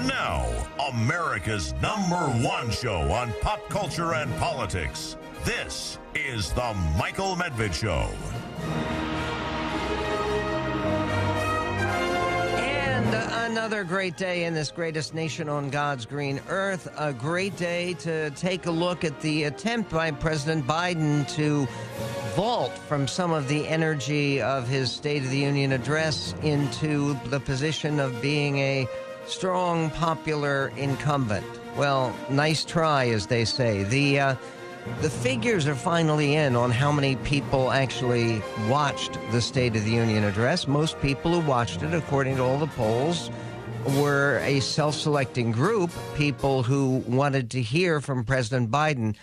And 0.00 0.08
now, 0.08 0.46
America's 0.88 1.74
number 1.82 2.16
one 2.42 2.70
show 2.70 3.02
on 3.12 3.34
pop 3.42 3.60
culture 3.68 4.14
and 4.14 4.34
politics. 4.36 5.18
This 5.44 5.98
is 6.14 6.52
The 6.52 6.74
Michael 6.96 7.36
Medved 7.36 7.74
Show. 7.74 8.08
And 12.56 13.14
another 13.52 13.84
great 13.84 14.16
day 14.16 14.44
in 14.44 14.54
this 14.54 14.70
greatest 14.70 15.12
nation 15.12 15.50
on 15.50 15.68
God's 15.68 16.06
green 16.06 16.40
earth. 16.48 16.88
A 16.96 17.12
great 17.12 17.54
day 17.58 17.92
to 17.98 18.30
take 18.30 18.64
a 18.64 18.70
look 18.70 19.04
at 19.04 19.20
the 19.20 19.44
attempt 19.44 19.90
by 19.90 20.12
President 20.12 20.66
Biden 20.66 21.30
to 21.34 21.66
vault 22.34 22.72
from 22.88 23.06
some 23.06 23.32
of 23.32 23.48
the 23.48 23.68
energy 23.68 24.40
of 24.40 24.66
his 24.66 24.90
State 24.90 25.24
of 25.24 25.30
the 25.30 25.36
Union 25.36 25.72
address 25.72 26.34
into 26.42 27.12
the 27.26 27.40
position 27.40 28.00
of 28.00 28.22
being 28.22 28.56
a 28.56 28.88
strong, 29.26 29.90
popular 29.90 30.72
incumbent. 30.76 31.46
Well, 31.76 32.14
nice 32.28 32.64
try, 32.64 33.08
as 33.08 33.26
they 33.26 33.44
say. 33.44 33.84
The 33.84 34.20
uh, 34.20 34.34
the 35.00 35.10
figures 35.10 35.66
are 35.66 35.74
finally 35.74 36.34
in 36.34 36.56
on 36.56 36.70
how 36.70 36.90
many 36.90 37.16
people 37.16 37.70
actually 37.70 38.42
watched 38.68 39.18
the 39.30 39.40
State 39.40 39.76
of 39.76 39.84
the 39.84 39.90
Union 39.90 40.24
address. 40.24 40.66
Most 40.66 41.00
people 41.00 41.38
who 41.38 41.46
watched 41.48 41.82
it, 41.82 41.94
according 41.94 42.36
to 42.36 42.42
all 42.42 42.58
the 42.58 42.66
polls, 42.68 43.30
were 43.96 44.38
a 44.38 44.60
self 44.60 44.94
selecting 44.94 45.52
group, 45.52 45.90
people 46.16 46.62
who 46.62 47.04
wanted 47.06 47.50
to 47.50 47.62
hear 47.62 48.00
from 48.00 48.24
President 48.24 48.70
Biden. 48.70 49.16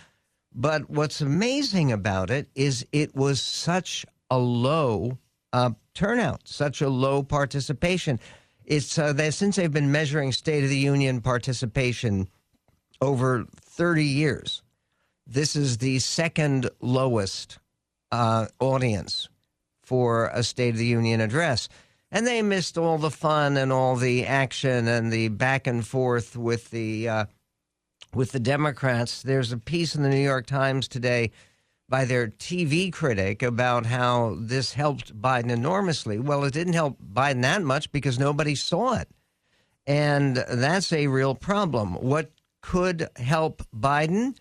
But 0.54 0.90
what's 0.90 1.22
amazing 1.22 1.92
about 1.92 2.32
it 2.32 2.48
is 2.56 2.86
it 2.92 3.16
was 3.16 3.42
such 3.42 4.06
a 4.32 4.38
low 4.38 5.18
uh, 5.54 5.72
turnout, 5.94 6.48
such 6.48 6.82
a 6.82 6.90
low 6.90 7.24
participation. 7.24 8.20
It's 8.68 9.00
uh, 9.00 9.14
that 9.14 9.34
since 9.34 9.56
they've 9.56 9.72
been 9.72 9.94
measuring 9.94 10.34
State 10.34 10.66
of 10.66 10.70
the 10.70 10.78
Union 10.78 11.22
participation 11.22 12.28
over 13.00 13.46
30 13.62 14.04
years, 14.04 14.62
this 15.26 15.56
is 15.56 15.78
the 15.78 16.00
second 16.00 16.70
lowest 16.82 17.60
uh, 18.12 18.48
audience 18.60 19.30
for 19.84 20.28
a 20.34 20.44
State 20.44 20.72
of 20.72 20.80
the 20.80 20.86
Union 20.86 21.22
address. 21.22 21.70
And 22.12 22.28
they 22.28 22.42
missed 22.42 22.78
all 22.78 22.98
the 22.98 23.10
fun 23.10 23.56
and 23.56 23.72
all 23.72 23.96
the 23.96 24.26
action 24.26 24.90
and 24.90 25.14
the 25.14 25.30
back 25.30 25.66
and 25.66 25.88
forth 25.88 26.36
with 26.36 26.70
the 26.70 27.08
uh, 27.08 27.26
with 28.14 28.34
the 28.34 28.40
Democrats. 28.40 29.22
There's 29.22 29.54
a 29.54 29.58
piece 29.58 29.96
in 29.96 30.04
the 30.04 30.10
New 30.10 30.18
York 30.18 30.46
Times 30.46 30.90
today 30.90 31.32
by 31.90 32.06
their 32.06 32.28
TV 32.28 32.92
critic 32.92 33.42
about 33.42 33.86
how 33.86 34.36
this 34.40 34.74
helped 34.74 35.20
Biden 35.20 35.50
enormously. 35.50 36.20
Well, 36.20 36.44
it 36.44 36.54
didn't 36.54 36.74
help 36.74 36.98
Biden 37.02 37.42
that 37.44 37.64
much 37.64 37.92
because 37.92 38.20
nobody 38.20 38.56
saw 38.56 38.96
it. 38.96 39.08
And 39.86 40.36
that's 40.36 40.92
a 40.92 41.08
real 41.08 41.34
problem. 41.34 41.94
What 41.94 42.32
could 42.62 43.10
help 43.16 43.64
Biden 43.74 44.36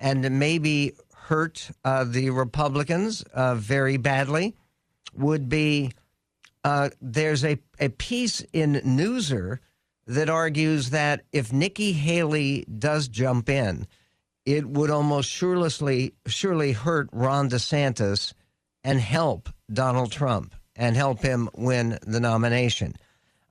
and 0.00 0.38
maybe 0.38 0.94
hurt 1.14 1.70
uh, 1.84 2.04
the 2.04 2.30
Republicans 2.30 3.22
uh, 3.34 3.54
very 3.54 3.96
badly 3.96 4.56
would 5.14 5.48
be 5.48 5.92
uh, 6.64 6.90
there's 7.00 7.44
a, 7.44 7.58
a 7.78 7.88
piece 7.88 8.40
in 8.52 8.74
Newser 8.84 9.60
that 10.06 10.28
argues 10.28 10.90
that 10.90 11.22
if 11.32 11.52
Nikki 11.52 11.92
Haley 11.92 12.64
does 12.64 13.06
jump 13.06 13.48
in, 13.48 13.86
it 14.46 14.66
would 14.66 14.90
almost 14.90 15.28
surely 15.28 16.14
surely 16.26 16.72
hurt 16.72 17.08
Ron 17.12 17.50
DeSantis 17.50 18.32
and 18.84 19.00
help 19.00 19.48
Donald 19.72 20.12
Trump 20.12 20.54
and 20.76 20.96
help 20.96 21.20
him 21.20 21.48
win 21.54 21.98
the 22.06 22.20
nomination. 22.20 22.94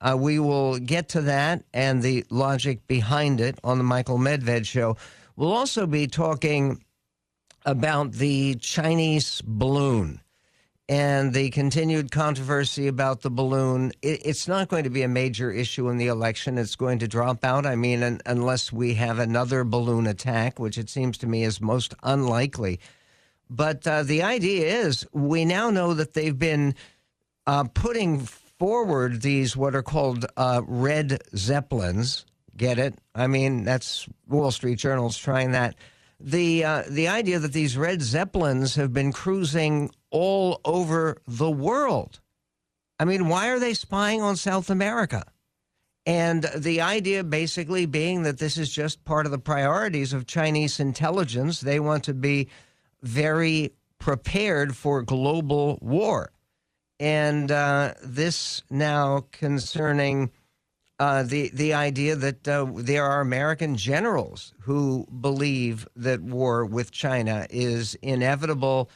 Uh, 0.01 0.15
we 0.17 0.39
will 0.39 0.79
get 0.79 1.09
to 1.09 1.21
that 1.21 1.63
and 1.73 2.01
the 2.01 2.25
logic 2.29 2.87
behind 2.87 3.41
it 3.41 3.59
on 3.63 3.77
the 3.77 3.83
Michael 3.83 4.17
Medved 4.17 4.65
show. 4.65 4.95
We'll 5.35 5.51
also 5.51 5.85
be 5.85 6.07
talking 6.07 6.83
about 7.65 8.13
the 8.13 8.55
Chinese 8.55 9.41
balloon 9.45 10.21
and 10.89 11.35
the 11.35 11.51
continued 11.51 12.09
controversy 12.09 12.87
about 12.87 13.21
the 13.21 13.29
balloon. 13.29 13.91
It, 14.01 14.25
it's 14.25 14.47
not 14.47 14.69
going 14.69 14.85
to 14.85 14.89
be 14.89 15.03
a 15.03 15.07
major 15.07 15.51
issue 15.51 15.87
in 15.87 15.97
the 15.97 16.07
election. 16.07 16.57
It's 16.57 16.75
going 16.75 16.97
to 16.99 17.07
drop 17.07 17.45
out. 17.45 17.67
I 17.67 17.75
mean, 17.75 18.01
un, 18.01 18.19
unless 18.25 18.73
we 18.73 18.95
have 18.95 19.19
another 19.19 19.63
balloon 19.63 20.07
attack, 20.07 20.59
which 20.59 20.79
it 20.79 20.89
seems 20.89 21.19
to 21.19 21.27
me 21.27 21.43
is 21.43 21.61
most 21.61 21.93
unlikely. 22.01 22.79
But 23.51 23.85
uh, 23.85 24.01
the 24.01 24.23
idea 24.23 24.81
is 24.83 25.05
we 25.13 25.45
now 25.45 25.69
know 25.69 25.93
that 25.93 26.13
they've 26.13 26.37
been 26.37 26.73
uh, 27.45 27.65
putting 27.65 28.21
forward 28.21 29.21
these 29.21 29.55
what 29.55 29.75
are 29.75 29.83
called 29.83 30.25
uh, 30.37 30.61
red 30.65 31.21
zeppelins. 31.35 32.25
Get 32.57 32.79
it? 32.79 32.95
I 33.13 33.27
mean, 33.27 33.63
that's 33.63 34.09
Wall 34.27 34.49
Street 34.49 34.79
Journal's 34.79 35.17
trying 35.17 35.51
that 35.51 35.75
the 36.19 36.65
uh, 36.65 36.83
the 36.89 37.07
idea 37.07 37.39
that 37.39 37.53
these 37.53 37.77
red 37.77 38.01
zeppelins 38.01 38.75
have 38.75 38.91
been 38.91 39.13
cruising 39.13 39.91
all 40.11 40.61
over 40.65 41.17
the 41.27 41.51
world. 41.51 42.19
I 42.99 43.05
mean, 43.05 43.27
why 43.27 43.49
are 43.49 43.59
they 43.59 43.73
spying 43.73 44.21
on 44.21 44.35
South 44.35 44.69
America? 44.69 45.23
And 46.05 46.43
the 46.55 46.81
idea 46.81 47.23
basically 47.23 47.85
being 47.85 48.23
that 48.23 48.39
this 48.39 48.57
is 48.57 48.71
just 48.71 49.05
part 49.05 49.25
of 49.25 49.31
the 49.31 49.37
priorities 49.37 50.11
of 50.11 50.25
Chinese 50.25 50.79
intelligence. 50.79 51.61
They 51.61 51.79
want 51.79 52.03
to 52.05 52.13
be 52.13 52.49
very 53.01 53.73
prepared 53.99 54.75
for 54.75 55.03
global 55.03 55.77
war. 55.81 56.31
And 56.99 57.51
uh, 57.51 57.93
this 58.03 58.63
now 58.69 59.25
concerning 59.31 60.31
uh, 60.99 61.23
the 61.23 61.49
the 61.53 61.73
idea 61.73 62.15
that 62.15 62.45
uh, 62.47 62.65
there 62.75 63.05
are 63.05 63.21
American 63.21 63.77
generals 63.77 64.53
who 64.61 65.07
believe 65.21 65.87
that 65.95 66.21
war 66.21 66.65
with 66.65 66.91
China 66.91 67.47
is 67.49 67.95
inevitable 68.01 68.89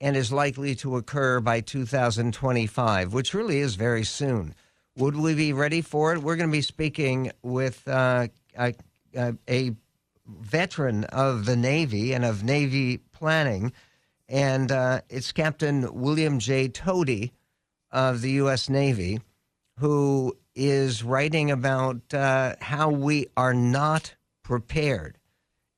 and 0.00 0.16
is 0.16 0.32
likely 0.32 0.74
to 0.76 0.96
occur 0.96 1.40
by 1.40 1.60
2025, 1.60 3.12
which 3.12 3.34
really 3.34 3.58
is 3.58 3.74
very 3.74 4.04
soon. 4.04 4.54
Would 4.96 5.16
we 5.16 5.34
be 5.34 5.52
ready 5.52 5.82
for 5.82 6.12
it? 6.12 6.22
We're 6.22 6.36
going 6.36 6.48
to 6.48 6.52
be 6.52 6.62
speaking 6.62 7.32
with 7.42 7.86
uh, 7.86 8.28
a, 8.58 8.74
a, 9.48 9.72
veteran 10.26 11.02
of 11.04 11.44
the 11.44 11.56
Navy 11.56 12.12
and 12.12 12.24
of 12.24 12.44
Navy 12.44 12.98
planning, 12.98 13.72
and 14.28 14.70
uh, 14.70 15.00
it's 15.08 15.32
Captain 15.32 15.92
William 15.92 16.38
J. 16.38 16.68
Toti 16.68 17.32
of 17.90 18.20
the 18.20 18.30
U.S. 18.32 18.68
Navy, 18.68 19.20
who 19.78 20.36
is 20.54 21.02
writing 21.02 21.50
about 21.50 22.14
uh, 22.14 22.54
how 22.60 22.90
we 22.90 23.26
are 23.36 23.54
not 23.54 24.14
prepared. 24.44 25.18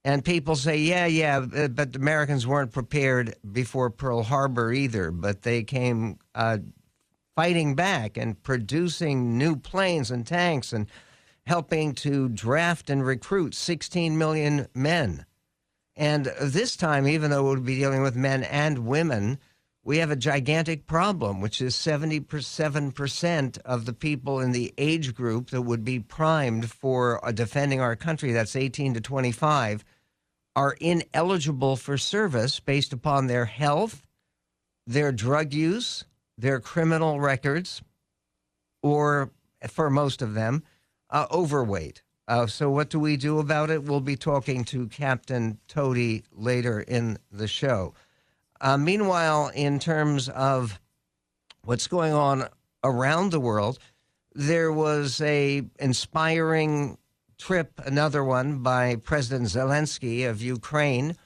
And 0.05 0.25
people 0.25 0.57
say, 0.57 0.79
yeah, 0.79 1.07
yeah, 1.07 1.41
but 1.41 1.93
the 1.93 1.99
Americans 1.99 2.47
weren't 2.47 2.73
prepared 2.73 3.37
before 3.53 3.89
Pearl 3.89 4.25
Harbor 4.25 4.73
either, 4.73 5.13
but 5.13 5.43
they 5.43 5.63
came 5.63 6.19
uh, 6.35 6.59
fighting 7.37 7.75
back 7.77 8.17
and 8.17 8.43
producing 8.43 9.39
new 9.39 9.55
planes 9.55 10.11
and 10.11 10.27
tanks 10.27 10.73
and 10.73 10.89
helping 11.47 11.95
to 11.95 12.29
draft 12.29 12.91
and 12.91 13.05
recruit 13.07 13.55
16 13.55 14.19
million 14.19 14.67
men. 14.75 15.25
And 15.95 16.33
this 16.41 16.77
time, 16.77 17.07
even 17.07 17.31
though 17.31 17.45
we'll 17.45 17.61
be 17.61 17.77
dealing 17.77 18.03
with 18.03 18.17
men 18.17 18.43
and 18.45 18.87
women, 18.87 19.39
we 19.84 19.99
have 19.99 20.11
a 20.11 20.17
gigantic 20.17 20.87
problem, 20.87 21.41
which 21.41 21.61
is 21.61 21.75
77% 21.75 23.59
of 23.65 23.84
the 23.84 23.93
people 23.93 24.41
in 24.41 24.53
the 24.53 24.73
age 24.79 25.15
group 25.15 25.51
that 25.51 25.63
would 25.63 25.84
be 25.84 25.99
primed 25.99 26.71
for 26.71 27.25
uh, 27.27 27.33
defending 27.33 27.81
our 27.81 27.97
country, 27.97 28.33
that's 28.33 28.55
18 28.55 28.95
to 28.95 29.01
25, 29.01 29.84
are 30.55 30.77
ineligible 30.81 31.77
for 31.77 31.97
service 31.97 32.61
based 32.61 32.93
upon 32.93 33.27
their 33.27 33.47
health, 33.47 34.07
their 34.87 35.13
drug 35.13 35.53
use, 35.53 36.05
their 36.37 36.61
criminal 36.61 37.21
records, 37.21 37.83
or 38.83 39.31
for 39.69 39.91
most 39.91 40.23
of 40.23 40.35
them, 40.35 40.63
uh, 41.10 41.27
overweight. 41.31 42.03
Uh, 42.28 42.47
so, 42.47 42.71
what 42.71 42.91
do 42.91 42.99
we 42.99 43.16
do 43.16 43.39
about 43.39 43.71
it? 43.71 43.83
We'll 43.83 44.01
be 44.01 44.16
talking 44.16 44.65
to 44.66 44.87
Captain 44.89 45.59
Toti 45.69 46.22
later 46.33 46.81
in 46.81 47.19
the 47.31 47.48
show. 47.48 47.95
Uh, 48.60 48.77
meanwhile, 48.77 49.51
in 49.55 49.78
terms 49.78 50.28
of 50.28 50.81
what's 51.65 51.89
going 51.89 52.13
on 52.13 52.48
around 52.84 53.31
the 53.31 53.41
world, 53.41 53.78
there 54.34 54.72
was 54.72 55.21
a 55.21 55.63
inspiring 55.78 56.97
trip, 57.42 57.80
another 57.84 58.24
one 58.24 58.59
by 58.62 58.97
President 58.97 59.48
Zelensky 59.48 60.28
of 60.28 60.41
Ukraine, 60.41 61.16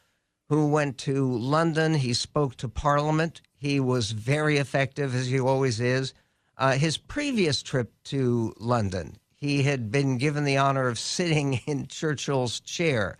who 0.48 0.68
went 0.68 0.98
to 0.98 1.36
London. 1.36 1.94
He 1.94 2.14
spoke 2.14 2.56
to 2.56 2.68
Parliament. 2.68 3.40
He 3.56 3.80
was 3.80 4.12
very 4.12 4.58
effective, 4.58 5.14
as 5.14 5.26
he 5.26 5.40
always 5.40 5.80
is. 5.80 6.14
Uh, 6.56 6.72
his 6.72 6.96
previous 6.96 7.62
trip 7.62 7.92
to 8.04 8.54
London, 8.58 9.16
he 9.34 9.62
had 9.62 9.90
been 9.90 10.18
given 10.18 10.44
the 10.44 10.56
honor 10.56 10.88
of 10.88 10.98
sitting 10.98 11.54
in 11.66 11.86
Churchill's 11.86 12.60
chair 12.60 13.18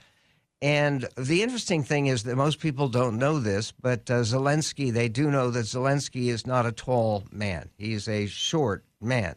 and 0.62 1.06
the 1.16 1.42
interesting 1.42 1.82
thing 1.82 2.06
is 2.06 2.22
that 2.22 2.37
most 2.37 2.60
people 2.60 2.88
don't 2.88 3.19
know 3.19 3.38
this, 3.38 3.72
but 3.72 4.10
uh, 4.10 4.22
Zelensky, 4.22 4.92
they 4.92 5.08
do 5.08 5.31
know 5.31 5.50
that 5.50 5.66
Zelensky 5.66 6.28
is 6.28 6.46
not 6.46 6.64
a 6.66 6.72
tall 6.72 7.25
man. 7.31 7.69
He's 7.76 8.08
a 8.08 8.26
short 8.26 8.84
man. 9.00 9.37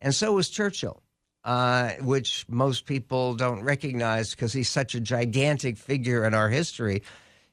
And 0.00 0.14
so 0.14 0.32
was 0.32 0.48
Churchill. 0.48 1.02
Uh, 1.44 1.90
which 2.00 2.46
most 2.48 2.86
people 2.86 3.34
don't 3.34 3.62
recognize 3.62 4.30
because 4.30 4.52
he's 4.52 4.68
such 4.68 4.94
a 4.94 5.00
gigantic 5.00 5.76
figure 5.76 6.24
in 6.24 6.34
our 6.34 6.48
history. 6.48 7.02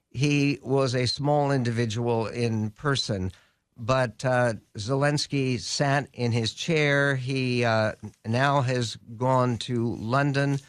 He 0.09 0.59
was 0.61 0.95
a 0.95 1.05
small 1.05 1.51
individual 1.51 2.27
in 2.27 2.71
person, 2.71 3.31
but 3.77 4.23
uh, 4.23 4.53
Zelensky 4.77 5.59
sat 5.59 6.07
in 6.13 6.31
his 6.31 6.53
chair. 6.53 7.15
He 7.15 7.65
uh, 7.65 7.93
now 8.25 8.61
has 8.61 8.97
gone 9.17 9.57
to 9.59 9.95
London 9.95 10.59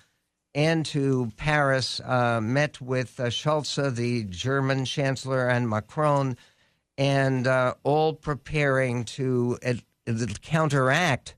and 0.54 0.84
to 0.86 1.32
Paris, 1.36 2.00
uh, 2.04 2.40
met 2.42 2.80
with 2.80 3.18
uh, 3.18 3.24
Scholz, 3.24 3.94
the 3.94 4.24
German 4.24 4.84
chancellor, 4.84 5.48
and 5.48 5.68
Macron, 5.68 6.36
and 6.98 7.46
uh, 7.46 7.74
all 7.84 8.12
preparing 8.12 9.04
to 9.04 9.58
counteract 10.42 11.36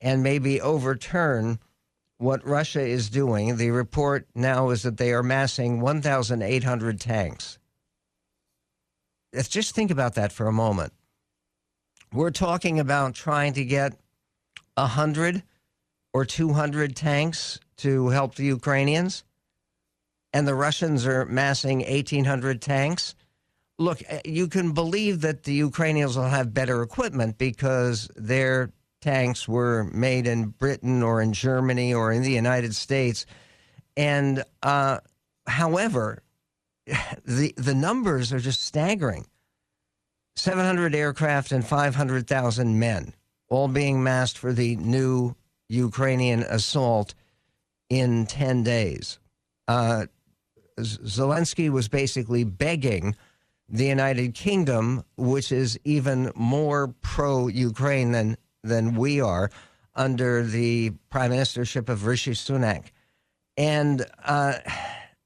and 0.00 0.22
maybe 0.22 0.60
overturn 0.60 1.58
what 2.18 2.46
Russia 2.46 2.80
is 2.80 3.08
doing. 3.10 3.56
The 3.56 3.70
report 3.70 4.26
now 4.34 4.70
is 4.70 4.82
that 4.82 4.96
they 4.96 5.12
are 5.12 5.22
massing 5.22 5.80
1,800 5.80 7.00
tanks. 7.00 7.58
Let's 9.32 9.48
just 9.48 9.74
think 9.74 9.90
about 9.90 10.14
that 10.14 10.32
for 10.32 10.46
a 10.46 10.52
moment. 10.52 10.92
We're 12.12 12.30
talking 12.30 12.80
about 12.80 13.14
trying 13.14 13.52
to 13.54 13.64
get 13.64 13.98
100 14.74 15.42
or 16.12 16.24
200 16.24 16.96
tanks 16.96 17.60
to 17.78 18.08
help 18.08 18.34
the 18.34 18.44
Ukrainians, 18.44 19.24
and 20.32 20.48
the 20.48 20.54
Russians 20.54 21.06
are 21.06 21.26
massing 21.26 21.80
1,800 21.80 22.62
tanks. 22.62 23.14
Look, 23.78 24.02
you 24.24 24.48
can 24.48 24.72
believe 24.72 25.20
that 25.20 25.44
the 25.44 25.52
Ukrainians 25.52 26.16
will 26.16 26.24
have 26.24 26.54
better 26.54 26.82
equipment 26.82 27.38
because 27.38 28.10
their 28.16 28.72
tanks 29.00 29.48
were 29.48 29.84
made 29.84 30.26
in 30.26 30.48
Britain 30.48 31.02
or 31.02 31.20
in 31.20 31.32
Germany 31.32 31.94
or 31.94 32.12
in 32.12 32.22
the 32.22 32.32
United 32.32 32.74
States. 32.74 33.26
And 33.96 34.44
uh, 34.62 34.98
however, 35.46 36.22
the 37.24 37.54
the 37.56 37.74
numbers 37.74 38.32
are 38.32 38.40
just 38.40 38.62
staggering. 38.62 39.26
700 40.36 40.94
aircraft 40.94 41.50
and 41.50 41.66
500,000 41.66 42.78
men, 42.78 43.12
all 43.48 43.66
being 43.66 44.04
massed 44.04 44.38
for 44.38 44.52
the 44.52 44.76
new 44.76 45.34
Ukrainian 45.68 46.44
assault 46.44 47.14
in 47.90 48.24
10 48.26 48.62
days. 48.62 49.18
Uh, 49.66 50.06
Zelensky 50.78 51.68
was 51.70 51.88
basically 51.88 52.44
begging 52.44 53.16
the 53.68 53.86
United 53.86 54.34
Kingdom, 54.34 55.04
which 55.16 55.50
is 55.50 55.78
even 55.84 56.30
more 56.34 56.94
pro 57.02 57.48
Ukraine 57.48 58.12
than 58.12 58.36
than 58.62 58.94
we 58.94 59.20
are 59.20 59.50
under 59.94 60.42
the 60.42 60.90
prime 61.10 61.32
ministership 61.32 61.88
of 61.88 62.06
Rishi 62.06 62.32
Sunak, 62.32 62.86
and 63.56 64.04
uh, 64.24 64.54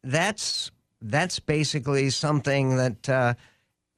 that's 0.02 0.70
that's 1.00 1.40
basically 1.40 2.10
something 2.10 2.76
that 2.76 3.08
uh, 3.08 3.34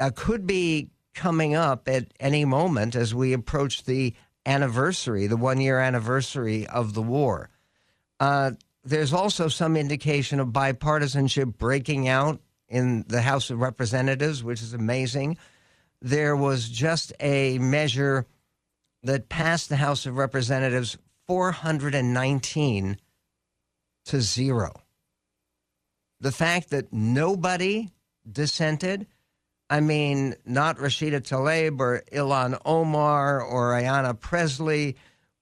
uh, 0.01 0.11
could 0.15 0.47
be 0.47 0.89
coming 1.15 1.55
up 1.55 1.89
at 1.89 2.07
any 2.19 2.45
moment 2.45 2.97
as 2.97 3.15
we 3.15 3.33
approach 3.33 3.85
the 3.85 4.15
anniversary, 4.47 5.27
the 5.27 5.37
one 5.37 5.61
year 5.61 5.79
anniversary 5.79 6.67
of 6.67 6.95
the 6.95 7.03
war. 7.03 7.51
Uh, 8.21 8.53
there's 8.85 9.13
also 9.13 9.49
some 9.49 9.77
indication 9.77 10.41
of 10.41 10.49
bipartisanship 10.49 11.57
breaking 11.57 12.09
out 12.09 12.41
in 12.69 13.05
the 13.09 13.23
House 13.23 13.51
of 13.51 13.61
Representatives, 13.61 14.43
which 14.43 14.61
is 14.61 14.75
amazing. 14.75 15.39
There 16.03 16.37
was 16.37 16.69
just 16.69 17.13
a 17.21 17.59
measure 17.59 18.27
that 19.05 19.29
passed 19.29 19.69
the 19.69 19.77
House 19.77 20.07
of 20.07 20.17
Representatives 20.17 20.97
419 21.29 22.97
to 24.07 24.21
zero. 24.21 24.73
The 26.21 26.33
fact 26.33 26.71
that 26.71 26.93
nobody 26.93 27.91
dissented, 28.31 29.07
I 29.69 29.81
mean, 29.81 30.35
not 30.47 30.79
Rashida 30.79 31.21
Tlaib 31.21 31.81
or 31.81 32.03
Ilhan 32.13 32.59
Omar 32.65 33.43
or 33.43 33.73
Ayanna 33.73 34.19
Presley 34.19 34.97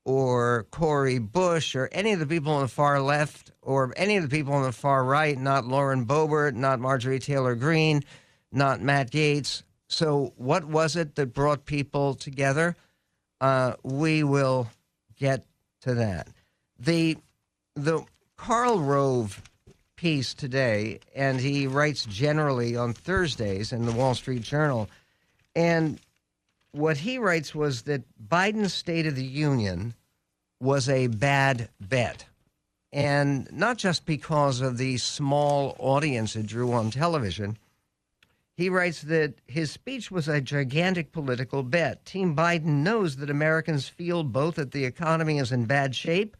or 0.05 0.67
Cori 0.73 1.19
Bush 1.19 1.77
or 1.77 1.89
any 1.93 2.13
of 2.13 2.19
the 2.19 2.27
people 2.27 2.53
on 2.53 2.63
the 2.63 2.69
far 2.69 3.01
left 3.01 3.53
or 3.63 3.93
any 3.97 4.17
of 4.17 4.25
the 4.25 4.29
people 4.29 4.55
on 4.55 4.65
the 4.65 4.73
far 4.73 5.05
right, 5.05 5.39
not 5.39 5.65
Lauren 5.65 6.05
Boebert, 6.05 6.55
not 6.55 6.81
Marjorie 6.81 7.21
Taylor 7.21 7.55
Greene, 7.55 8.03
not 8.51 8.81
Matt 8.81 9.13
Gaetz. 9.13 9.63
So, 9.89 10.33
what 10.37 10.65
was 10.65 10.97
it 10.97 11.15
that 11.17 11.35
brought 11.35 11.67
people 11.67 12.15
together? 12.15 12.75
Uh, 13.43 13.75
we 13.83 14.23
will 14.23 14.71
get 15.19 15.45
to 15.81 15.95
that. 15.95 16.29
The 16.79 17.19
the 17.75 18.05
Karl 18.37 18.79
Rove 18.79 19.43
piece 19.97 20.33
today, 20.33 21.01
and 21.15 21.41
he 21.41 21.67
writes 21.67 22.05
generally 22.05 22.77
on 22.77 22.93
Thursdays 22.93 23.73
in 23.73 23.85
the 23.85 23.93
Wall 23.93 24.15
Street 24.15 24.43
Journal, 24.43 24.89
and 25.57 25.99
what 26.71 26.99
he 26.99 27.19
writes 27.19 27.53
was 27.53 27.83
that 27.83 28.03
Biden's 28.29 28.75
State 28.75 29.07
of 29.07 29.17
the 29.17 29.25
Union 29.25 29.95
was 30.61 30.89
a 30.89 31.09
bad 31.09 31.69
bet. 31.81 32.27
And 32.93 33.51
not 33.53 33.77
just 33.77 34.07
because 34.07 34.61
of 34.61 34.79
the 34.79 34.99
small 34.99 35.75
audience 35.81 36.37
it 36.37 36.47
drew 36.47 36.73
on 36.73 36.91
television. 36.91 37.59
He 38.63 38.69
writes 38.69 39.03
that 39.03 39.41
his 39.49 39.73
speech 39.73 40.13
was 40.13 40.29
a 40.29 40.41
gigantic 40.41 41.11
political 41.11 41.65
bet. 41.65 42.05
Team 42.05 42.37
Biden 42.37 42.85
knows 42.85 43.17
that 43.17 43.29
Americans 43.29 43.89
feel 43.89 44.23
both 44.23 44.55
that 44.55 44.71
the 44.71 44.85
economy 44.85 45.39
is 45.39 45.51
in 45.51 45.65
bad 45.65 45.97
shape 45.97 46.37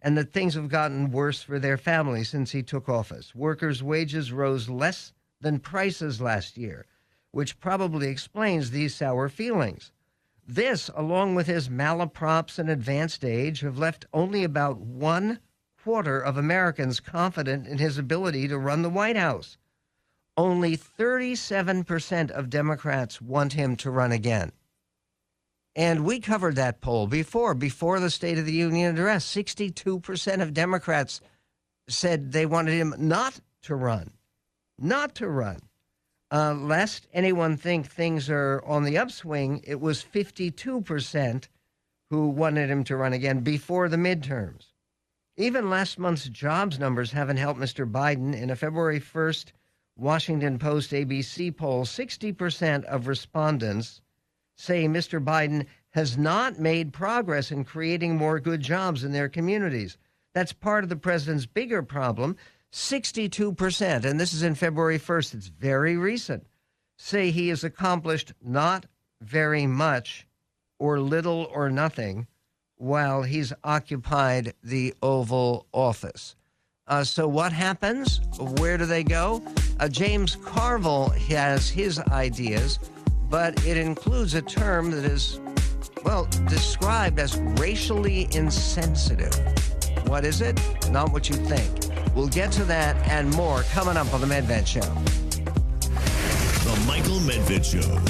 and 0.00 0.16
that 0.16 0.32
things 0.32 0.54
have 0.54 0.70
gotten 0.70 1.10
worse 1.10 1.42
for 1.42 1.58
their 1.58 1.76
families 1.76 2.30
since 2.30 2.52
he 2.52 2.62
took 2.62 2.88
office. 2.88 3.34
Workers' 3.34 3.82
wages 3.82 4.32
rose 4.32 4.70
less 4.70 5.12
than 5.42 5.58
prices 5.58 6.18
last 6.18 6.56
year, 6.56 6.86
which 7.30 7.60
probably 7.60 8.08
explains 8.08 8.70
these 8.70 8.94
sour 8.94 9.28
feelings. 9.28 9.92
This, 10.48 10.88
along 10.94 11.34
with 11.34 11.46
his 11.46 11.68
malaprops 11.68 12.58
and 12.58 12.70
advanced 12.70 13.22
age, 13.22 13.60
have 13.60 13.76
left 13.76 14.06
only 14.14 14.44
about 14.44 14.78
one 14.78 15.40
quarter 15.84 16.18
of 16.18 16.38
Americans 16.38 17.00
confident 17.00 17.66
in 17.66 17.76
his 17.76 17.98
ability 17.98 18.48
to 18.48 18.56
run 18.56 18.80
the 18.80 18.88
White 18.88 19.18
House. 19.18 19.58
Only 20.36 20.76
37% 20.76 22.30
of 22.30 22.50
Democrats 22.50 23.22
want 23.22 23.54
him 23.54 23.76
to 23.76 23.90
run 23.90 24.12
again. 24.12 24.52
And 25.74 26.04
we 26.04 26.20
covered 26.20 26.56
that 26.56 26.80
poll 26.80 27.06
before, 27.06 27.54
before 27.54 28.00
the 28.00 28.10
State 28.10 28.38
of 28.38 28.46
the 28.46 28.52
Union 28.52 28.94
address. 28.94 29.26
62% 29.26 30.42
of 30.42 30.54
Democrats 30.54 31.20
said 31.88 32.32
they 32.32 32.46
wanted 32.46 32.72
him 32.72 32.94
not 32.98 33.40
to 33.62 33.74
run, 33.74 34.10
not 34.78 35.14
to 35.16 35.28
run. 35.28 35.60
Uh, 36.32 36.54
lest 36.54 37.06
anyone 37.12 37.56
think 37.56 37.86
things 37.86 38.28
are 38.28 38.62
on 38.66 38.84
the 38.84 38.98
upswing, 38.98 39.60
it 39.64 39.80
was 39.80 40.04
52% 40.04 41.48
who 42.10 42.28
wanted 42.28 42.70
him 42.70 42.82
to 42.84 42.96
run 42.96 43.12
again 43.12 43.40
before 43.40 43.88
the 43.88 43.96
midterms. 43.96 44.72
Even 45.36 45.70
last 45.70 45.98
month's 45.98 46.28
jobs 46.28 46.78
numbers 46.78 47.12
haven't 47.12 47.36
helped 47.36 47.60
Mr. 47.60 47.90
Biden. 47.90 48.34
In 48.34 48.50
a 48.50 48.56
February 48.56 49.00
1st 49.00 49.52
Washington 49.96 50.58
Post 50.58 50.90
ABC 50.90 51.56
poll, 51.56 51.84
60% 51.84 52.84
of 52.84 53.06
respondents 53.06 54.02
say 54.56 54.86
Mr. 54.86 55.22
Biden 55.22 55.66
has 55.90 56.18
not 56.18 56.58
made 56.58 56.92
progress 56.92 57.50
in 57.50 57.64
creating 57.64 58.16
more 58.16 58.40
good 58.40 58.60
jobs 58.60 59.04
in 59.04 59.12
their 59.12 59.28
communities. 59.28 59.96
That's 60.34 60.52
part 60.52 60.84
of 60.84 60.90
the 60.90 60.96
president's 60.96 61.46
bigger 61.46 61.82
problem 61.82 62.36
62%, 62.72 64.04
and 64.04 64.20
this 64.20 64.34
is 64.34 64.42
in 64.42 64.54
February 64.54 64.98
1st, 64.98 65.34
it's 65.34 65.46
very 65.46 65.96
recent, 65.96 66.46
say 66.98 67.30
he 67.30 67.48
has 67.48 67.64
accomplished 67.64 68.34
not 68.42 68.84
very 69.22 69.66
much 69.66 70.26
or 70.78 71.00
little 71.00 71.48
or 71.52 71.70
nothing 71.70 72.26
while 72.76 73.22
he's 73.22 73.52
occupied 73.64 74.52
the 74.62 74.92
Oval 75.02 75.66
Office. 75.72 76.36
Uh, 76.88 77.02
so, 77.02 77.26
what 77.26 77.52
happens? 77.52 78.20
Where 78.58 78.78
do 78.78 78.86
they 78.86 79.02
go? 79.02 79.42
Uh, 79.80 79.88
James 79.88 80.36
Carville 80.36 81.08
has 81.08 81.68
his 81.68 81.98
ideas, 81.98 82.78
but 83.28 83.66
it 83.66 83.76
includes 83.76 84.34
a 84.34 84.42
term 84.42 84.92
that 84.92 85.04
is, 85.04 85.40
well, 86.04 86.28
described 86.48 87.18
as 87.18 87.36
racially 87.58 88.28
insensitive. 88.30 89.34
What 90.06 90.24
is 90.24 90.40
it? 90.40 90.60
Not 90.92 91.12
what 91.12 91.28
you 91.28 91.34
think. 91.34 91.68
We'll 92.14 92.28
get 92.28 92.52
to 92.52 92.64
that 92.66 92.96
and 93.08 93.32
more 93.34 93.62
coming 93.72 93.96
up 93.96 94.14
on 94.14 94.20
The 94.20 94.28
Medved 94.28 94.68
Show. 94.68 94.80
The 96.62 96.84
Michael 96.86 97.18
Medved 97.18 97.64
Show. 97.64 98.00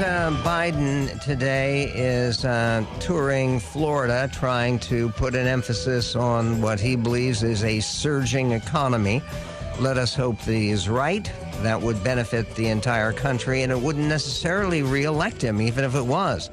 Uh, 0.00 0.30
Biden 0.44 1.20
today 1.22 1.90
is 1.94 2.44
uh, 2.44 2.84
touring 3.00 3.58
Florida, 3.58 4.28
trying 4.32 4.78
to 4.80 5.08
put 5.10 5.34
an 5.34 5.46
emphasis 5.46 6.14
on 6.14 6.60
what 6.60 6.78
he 6.78 6.94
believes 6.94 7.42
is 7.42 7.64
a 7.64 7.80
surging 7.80 8.52
economy. 8.52 9.22
Let 9.80 9.98
us 9.98 10.14
hope 10.14 10.38
that 10.40 10.52
he 10.52 10.70
is 10.70 10.88
right. 10.88 11.30
That 11.62 11.80
would 11.80 12.02
benefit 12.04 12.54
the 12.54 12.68
entire 12.68 13.12
country, 13.12 13.62
and 13.62 13.72
it 13.72 13.78
wouldn't 13.78 14.06
necessarily 14.06 14.82
reelect 14.82 15.42
him, 15.42 15.60
even 15.60 15.84
if 15.84 15.94
it 15.94 16.06
was. 16.06 16.50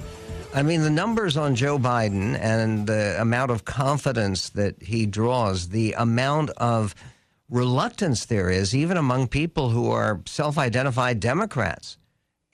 I 0.53 0.63
mean, 0.63 0.81
the 0.81 0.89
numbers 0.89 1.37
on 1.37 1.55
Joe 1.55 1.77
Biden 1.77 2.39
and 2.39 2.87
the 2.87 3.19
amount 3.19 3.51
of 3.51 3.65
confidence 3.65 4.49
that 4.49 4.81
he 4.81 5.05
draws, 5.05 5.69
the 5.69 5.93
amount 5.93 6.49
of 6.51 6.95
reluctance 7.49 8.25
there 8.25 8.49
is, 8.49 8.75
even 8.75 8.97
among 8.97 9.27
people 9.27 9.69
who 9.69 9.91
are 9.91 10.21
self 10.25 10.57
identified 10.57 11.19
Democrats 11.19 11.97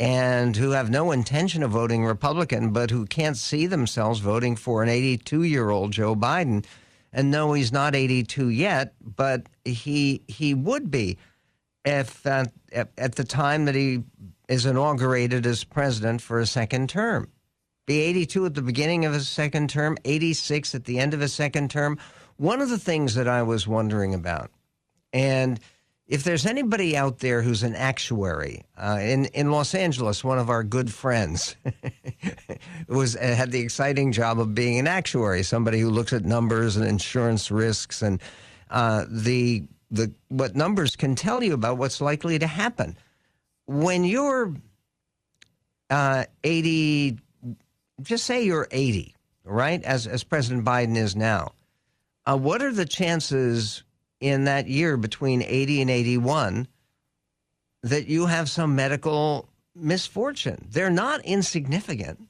and 0.02 0.58
who 0.58 0.72
have 0.72 0.90
no 0.90 1.12
intention 1.12 1.62
of 1.62 1.70
voting 1.70 2.04
Republican, 2.04 2.74
but 2.74 2.90
who 2.90 3.06
can't 3.06 3.38
see 3.38 3.68
themselves 3.68 4.20
voting 4.20 4.56
for 4.56 4.82
an 4.82 4.90
82 4.90 5.44
year 5.44 5.70
old 5.70 5.92
Joe 5.92 6.16
Biden. 6.16 6.66
And 7.14 7.30
no, 7.30 7.54
he's 7.54 7.72
not 7.72 7.96
82 7.96 8.50
yet, 8.50 8.96
but 9.00 9.46
he 9.64 10.24
he 10.28 10.56
would 10.56 10.90
be 10.90 11.20
if 11.86 12.26
uh, 12.26 12.46
at 12.74 13.14
the 13.14 13.24
time 13.24 13.66
that 13.66 13.76
he 13.76 14.02
is 14.50 14.66
inaugurated 14.66 15.46
as 15.46 15.64
president 15.64 16.20
for 16.24 16.40
a 16.40 16.48
second 16.48 16.90
term. 16.90 17.30
Be 17.86 18.00
82 18.00 18.48
at 18.48 18.56
the 18.56 18.62
beginning 18.64 19.06
of 19.06 19.14
his 19.14 19.30
second 19.30 19.70
term, 19.70 20.00
86 20.04 20.74
at 20.74 20.86
the 20.86 20.98
end 20.98 21.14
of 21.14 21.20
his 21.20 21.34
second 21.34 21.70
term. 21.70 22.00
One 22.38 22.60
of 22.60 22.70
the 22.70 22.80
things 22.80 23.14
that 23.14 23.28
I 23.28 23.44
was 23.44 23.68
wondering 23.68 24.16
about, 24.16 24.50
and 25.14 25.60
if 26.12 26.26
there's 26.26 26.46
anybody 26.46 26.98
out 26.98 27.20
there 27.20 27.42
who's 27.42 27.64
an 27.64 27.74
actuary 27.74 28.64
uh, 28.78 29.00
in 29.02 29.26
in 29.28 29.50
Los 29.50 29.74
Angeles, 29.74 30.26
one 30.26 30.38
of 30.38 30.50
our 30.50 30.62
good 30.62 30.92
friends 30.94 31.56
was 32.90 33.16
uh, 33.16 33.20
had 33.20 33.54
the 33.54 33.62
exciting 33.62 34.12
job 34.12 34.38
of 34.38 34.54
being 34.54 34.78
an 34.78 34.88
actuary, 34.88 35.42
somebody 35.42 35.80
who 35.80 35.90
looks 35.90 36.12
at 36.12 36.26
numbers 36.26 36.76
and 36.76 36.86
insurance 36.86 37.50
risks 37.50 38.02
and 38.02 38.22
uh, 38.72 39.06
the 39.10 39.64
the 39.90 40.12
what 40.28 40.54
numbers 40.54 40.98
can 40.98 41.16
tell 41.16 41.42
you 41.42 41.54
about 41.54 41.78
what's 41.78 42.02
likely 42.02 42.38
to 42.38 42.48
happen 42.48 42.98
when 43.66 44.04
you're 44.04 44.54
uh, 45.90 46.26
80. 46.44 47.20
Just 48.02 48.26
say 48.26 48.44
you're 48.44 48.68
80, 48.70 49.16
right? 49.46 49.82
As 49.84 50.08
as 50.08 50.26
President 50.26 50.66
Biden 50.66 50.98
is 50.98 51.16
now. 51.16 51.54
Uh, 52.26 52.38
what 52.38 52.62
are 52.62 52.74
the 52.74 52.86
chances? 52.86 53.84
In 54.22 54.46
that 54.46 54.68
year 54.68 54.96
between 54.96 55.42
80 55.42 55.82
and 55.82 55.90
81 55.90 56.68
that 57.84 58.08
you 58.08 58.28
have 58.28 58.50
some 58.50 58.76
medical 58.76 59.50
misfortune. 59.76 60.68
They're 60.70 60.92
not 60.92 61.26
insignificant. 61.26 62.28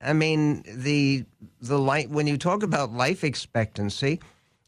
I 0.00 0.12
mean, 0.12 0.64
the 0.66 1.24
the 1.60 1.78
light 1.78 2.10
when 2.10 2.26
you 2.26 2.36
talk 2.36 2.62
about 2.62 2.92
life 2.92 3.24
expectancy, 3.24 4.20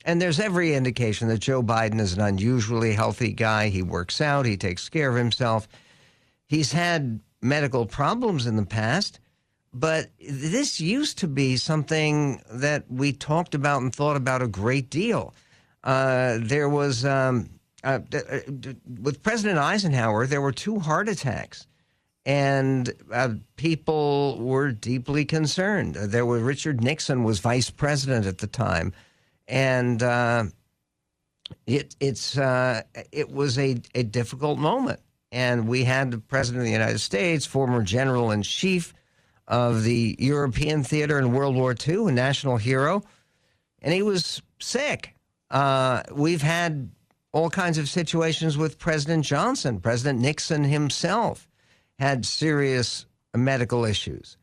and 0.05 0.21
there's 0.21 0.41
every 0.41 0.75
indication 0.75 1.29
that 1.29 1.39
Joe 1.39 1.63
Biden 1.63 2.01
is 2.01 2.15
an 2.15 2.21
unusually 2.21 2.93
healthy 2.93 3.33
guy. 3.33 3.69
He 3.69 3.83
works 3.83 4.21
out, 4.21 4.47
he 4.47 4.57
takes 4.57 4.89
care 4.89 5.11
of 5.11 5.17
himself. 5.17 5.69
He's 6.47 6.73
had 6.73 7.21
medical 7.43 7.87
problems 7.87 8.47
in 8.47 8.57
the 8.57 8.65
past, 8.65 9.21
but 9.73 10.09
this 10.19 10.81
used 10.81 11.19
to 11.19 11.29
be 11.29 11.57
something 11.57 12.43
that 12.51 12.91
we 12.91 13.13
talked 13.13 13.55
about 13.55 13.83
and 13.83 13.95
thought 13.95 14.17
about 14.17 14.43
a 14.43 14.49
great 14.49 14.91
deal. 14.91 15.35
Uh, 15.85 16.39
there 16.41 16.69
was 16.69 17.05
um, 17.05 17.49
uh, 17.85 18.01
uh 18.13 18.41
with 19.01 19.23
President 19.23 19.59
Eisenhower, 19.59 20.27
there 20.27 20.41
were 20.41 20.53
two 20.53 20.81
heart 20.81 21.09
attacks, 21.09 21.67
and 22.27 22.93
uh, 23.13 23.31
people 23.57 24.39
were 24.41 24.73
deeply 24.73 25.25
concerned. 25.25 25.95
There 25.95 26.27
were 26.27 26.41
Richard 26.41 26.83
Nixon 26.83 27.23
was 27.23 27.39
vice 27.39 27.71
president 27.71 28.27
at 28.27 28.39
the 28.39 28.49
time, 28.49 28.93
and 29.47 30.03
uh, 30.03 30.45
it 31.67 31.95
it's 32.01 32.37
it 32.37 33.31
was 33.31 33.59
a, 33.59 33.81
a 33.95 34.03
difficult 34.03 34.59
moment. 34.59 35.01
And 35.31 35.69
we 35.69 35.85
had 35.85 36.11
the 36.11 36.19
president 36.19 36.63
of 36.63 36.67
the 36.67 36.73
United 36.73 37.01
States, 37.01 37.45
former 37.45 37.83
general 37.83 38.31
in 38.31 38.43
chief 38.43 38.95
of 39.47 39.85
the 39.85 40.17
European 40.19 40.83
theater 40.83 41.19
in 41.19 41.33
World 41.33 41.55
War 41.55 41.75
II, 41.87 42.09
a 42.09 42.13
national 42.13 42.57
hero, 42.57 43.03
and 43.83 43.93
he 43.93 44.03
was 44.03 44.43
sick 44.59 45.15
uh, 45.51 46.03
we've 46.13 46.43
had 46.43 46.91
all 47.33 47.51
kinds 47.51 47.79
of 47.79 47.89
situations 47.89 48.57
with 48.57 48.79
President 48.79 49.25
Johnson. 49.25 49.81
President 49.81 50.21
Nixon 50.21 50.65
himself 50.65 51.49
had 51.99 52.25
serious 52.25 53.07
medical 53.35 53.85
issues. 53.85 54.37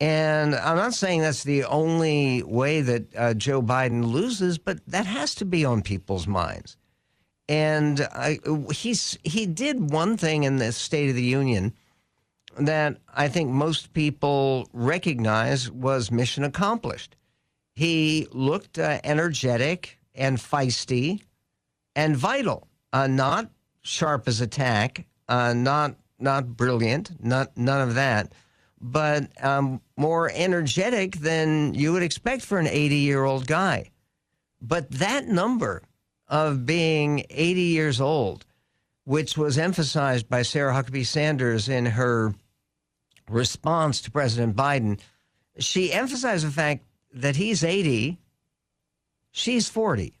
And 0.00 0.54
I'm 0.54 0.76
not 0.76 0.94
saying 0.94 1.20
that's 1.20 1.44
the 1.44 1.64
only 1.64 2.42
way 2.42 2.80
that 2.80 3.16
uh, 3.16 3.34
Joe 3.34 3.60
Biden 3.60 4.04
loses, 4.04 4.56
but 4.56 4.84
that 4.86 5.04
has 5.04 5.34
to 5.36 5.44
be 5.44 5.64
on 5.64 5.82
people's 5.82 6.26
minds. 6.26 6.76
And 7.48 8.00
I, 8.12 8.38
he's 8.72 9.18
he 9.24 9.44
did 9.44 9.90
one 9.90 10.16
thing 10.16 10.44
in 10.44 10.56
the 10.56 10.72
State 10.72 11.10
of 11.10 11.16
the 11.16 11.22
Union 11.22 11.74
that 12.58 12.98
I 13.12 13.28
think 13.28 13.50
most 13.50 13.92
people 13.92 14.68
recognize 14.72 15.70
was 15.70 16.10
mission 16.10 16.44
accomplished. 16.44 17.16
He 17.74 18.26
looked 18.32 18.78
uh, 18.78 19.00
energetic 19.04 19.99
and 20.20 20.36
feisty 20.38 21.22
and 21.96 22.16
vital, 22.16 22.68
uh, 22.92 23.08
not 23.08 23.50
sharp 23.82 24.28
as 24.28 24.40
a 24.40 24.46
tack, 24.46 25.06
uh, 25.28 25.52
not 25.52 25.96
not 26.20 26.56
brilliant, 26.56 27.24
not 27.24 27.56
none 27.56 27.80
of 27.80 27.94
that, 27.94 28.30
but 28.80 29.30
um, 29.42 29.80
more 29.96 30.30
energetic 30.34 31.16
than 31.16 31.72
you 31.72 31.94
would 31.94 32.02
expect 32.02 32.42
for 32.42 32.58
an 32.58 32.66
80 32.66 32.96
year 32.96 33.24
old 33.24 33.46
guy. 33.46 33.90
But 34.60 34.90
that 34.92 35.26
number 35.26 35.82
of 36.28 36.66
being 36.66 37.24
80 37.30 37.60
years 37.62 38.00
old, 38.00 38.44
which 39.04 39.38
was 39.38 39.56
emphasized 39.56 40.28
by 40.28 40.42
Sarah 40.42 40.74
Huckabee 40.74 41.06
Sanders 41.06 41.70
in 41.70 41.86
her 41.86 42.34
response 43.30 44.02
to 44.02 44.10
President 44.10 44.54
Biden, 44.54 45.00
she 45.58 45.92
emphasized 45.92 46.46
the 46.46 46.52
fact 46.52 46.84
that 47.14 47.36
he's 47.36 47.64
80 47.64 48.18
she's 49.30 49.68
40 49.68 50.14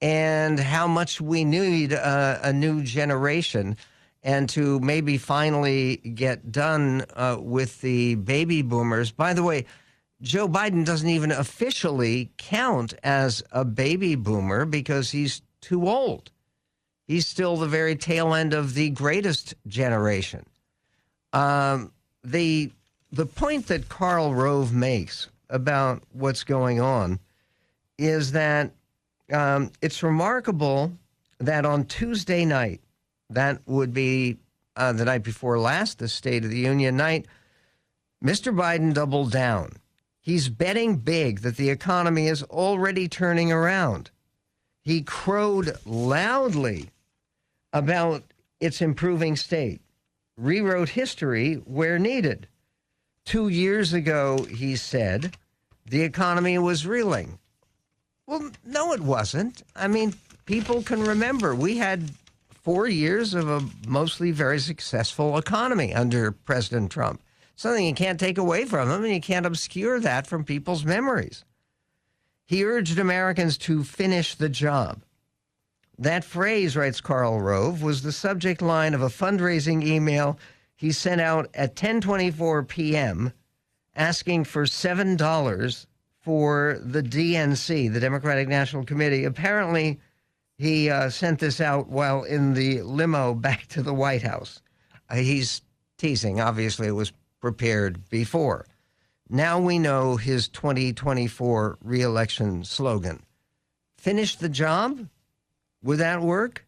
and 0.00 0.58
how 0.58 0.86
much 0.86 1.20
we 1.20 1.44
need 1.44 1.92
a 1.92 2.52
new 2.52 2.82
generation 2.82 3.76
and 4.22 4.48
to 4.48 4.78
maybe 4.80 5.18
finally 5.18 5.96
get 5.96 6.52
done 6.52 7.04
uh, 7.14 7.36
with 7.40 7.80
the 7.80 8.14
baby 8.16 8.62
boomers. 8.62 9.10
By 9.10 9.32
the 9.34 9.42
way, 9.42 9.66
Joe 10.20 10.48
Biden 10.48 10.84
doesn't 10.84 11.08
even 11.08 11.32
officially 11.32 12.30
count 12.36 12.94
as 13.02 13.42
a 13.50 13.64
baby 13.64 14.14
boomer 14.14 14.64
because 14.64 15.10
he's 15.10 15.42
too 15.60 15.88
old. 15.88 16.30
He's 17.06 17.26
still 17.26 17.56
the 17.56 17.66
very 17.66 17.96
tail 17.96 18.32
end 18.34 18.54
of 18.54 18.74
the 18.74 18.90
greatest 18.90 19.54
generation. 19.66 20.46
Um, 21.32 21.92
the 22.22 22.70
the 23.10 23.26
point 23.26 23.66
that 23.66 23.88
Karl 23.88 24.34
Rove 24.34 24.72
makes 24.72 25.28
about 25.50 26.02
what's 26.12 26.44
going 26.44 26.80
on 26.80 27.18
is 28.02 28.32
that 28.32 28.72
um, 29.32 29.70
it's 29.80 30.02
remarkable 30.02 30.92
that 31.38 31.64
on 31.64 31.84
Tuesday 31.84 32.44
night, 32.44 32.80
that 33.30 33.60
would 33.66 33.94
be 33.94 34.38
uh, 34.76 34.92
the 34.92 35.04
night 35.04 35.22
before 35.22 35.58
last, 35.58 35.98
the 35.98 36.08
State 36.08 36.44
of 36.44 36.50
the 36.50 36.58
Union 36.58 36.96
night, 36.96 37.26
Mr. 38.22 38.54
Biden 38.54 38.92
doubled 38.92 39.30
down. 39.30 39.72
He's 40.20 40.48
betting 40.48 40.96
big 40.96 41.40
that 41.40 41.56
the 41.56 41.70
economy 41.70 42.26
is 42.26 42.42
already 42.44 43.08
turning 43.08 43.52
around. 43.52 44.10
He 44.82 45.02
crowed 45.02 45.76
loudly 45.86 46.90
about 47.72 48.24
its 48.60 48.82
improving 48.82 49.36
state, 49.36 49.80
rewrote 50.36 50.90
history 50.90 51.54
where 51.54 51.98
needed. 51.98 52.48
Two 53.24 53.48
years 53.48 53.92
ago, 53.92 54.44
he 54.44 54.74
said, 54.74 55.36
the 55.86 56.02
economy 56.02 56.58
was 56.58 56.86
reeling. 56.86 57.38
Well, 58.26 58.50
no, 58.64 58.92
it 58.92 59.00
wasn't. 59.00 59.62
I 59.74 59.88
mean, 59.88 60.14
people 60.46 60.82
can 60.82 61.02
remember 61.02 61.54
we 61.54 61.78
had 61.78 62.10
four 62.50 62.86
years 62.86 63.34
of 63.34 63.48
a 63.48 63.68
mostly 63.86 64.30
very 64.30 64.60
successful 64.60 65.36
economy 65.36 65.92
under 65.92 66.32
President 66.32 66.90
Trump. 66.90 67.20
Something 67.56 67.86
you 67.86 67.94
can't 67.94 68.20
take 68.20 68.38
away 68.38 68.64
from 68.64 68.90
him, 68.90 69.04
and 69.04 69.12
you 69.12 69.20
can't 69.20 69.46
obscure 69.46 70.00
that 70.00 70.26
from 70.26 70.44
people's 70.44 70.84
memories. 70.84 71.44
He 72.46 72.64
urged 72.64 72.98
Americans 72.98 73.58
to 73.58 73.84
finish 73.84 74.34
the 74.34 74.48
job. 74.48 75.02
That 75.98 76.24
phrase, 76.24 76.76
writes 76.76 77.00
Karl 77.00 77.40
Rove, 77.40 77.82
was 77.82 78.02
the 78.02 78.12
subject 78.12 78.62
line 78.62 78.94
of 78.94 79.02
a 79.02 79.08
fundraising 79.08 79.84
email 79.84 80.38
he 80.74 80.90
sent 80.90 81.20
out 81.20 81.48
at 81.54 81.76
10:24 81.76 82.66
p.m. 82.66 83.32
asking 83.94 84.44
for 84.44 84.64
$7 84.64 85.86
for 86.22 86.78
the 86.80 87.02
DNC, 87.02 87.92
the 87.92 88.00
Democratic 88.00 88.48
National 88.48 88.84
Committee. 88.84 89.24
Apparently, 89.24 90.00
he 90.56 90.88
uh, 90.88 91.10
sent 91.10 91.40
this 91.40 91.60
out 91.60 91.88
while 91.88 92.22
in 92.22 92.54
the 92.54 92.82
limo 92.82 93.34
back 93.48 93.66
to 93.68 93.82
the 93.82 93.94
White 93.94 94.22
House. 94.22 94.62
Uh, 95.10 95.16
he's 95.16 95.62
teasing. 95.98 96.40
Obviously, 96.40 96.86
it 96.86 96.92
was 96.92 97.12
prepared 97.40 98.08
before. 98.08 98.66
Now 99.28 99.58
we 99.58 99.78
know 99.78 100.16
his 100.16 100.48
2024 100.48 101.78
reelection 101.82 102.64
slogan 102.64 103.22
Finish 103.96 104.34
the 104.34 104.48
job? 104.48 105.08
Would 105.84 105.98
that 105.98 106.22
work? 106.22 106.66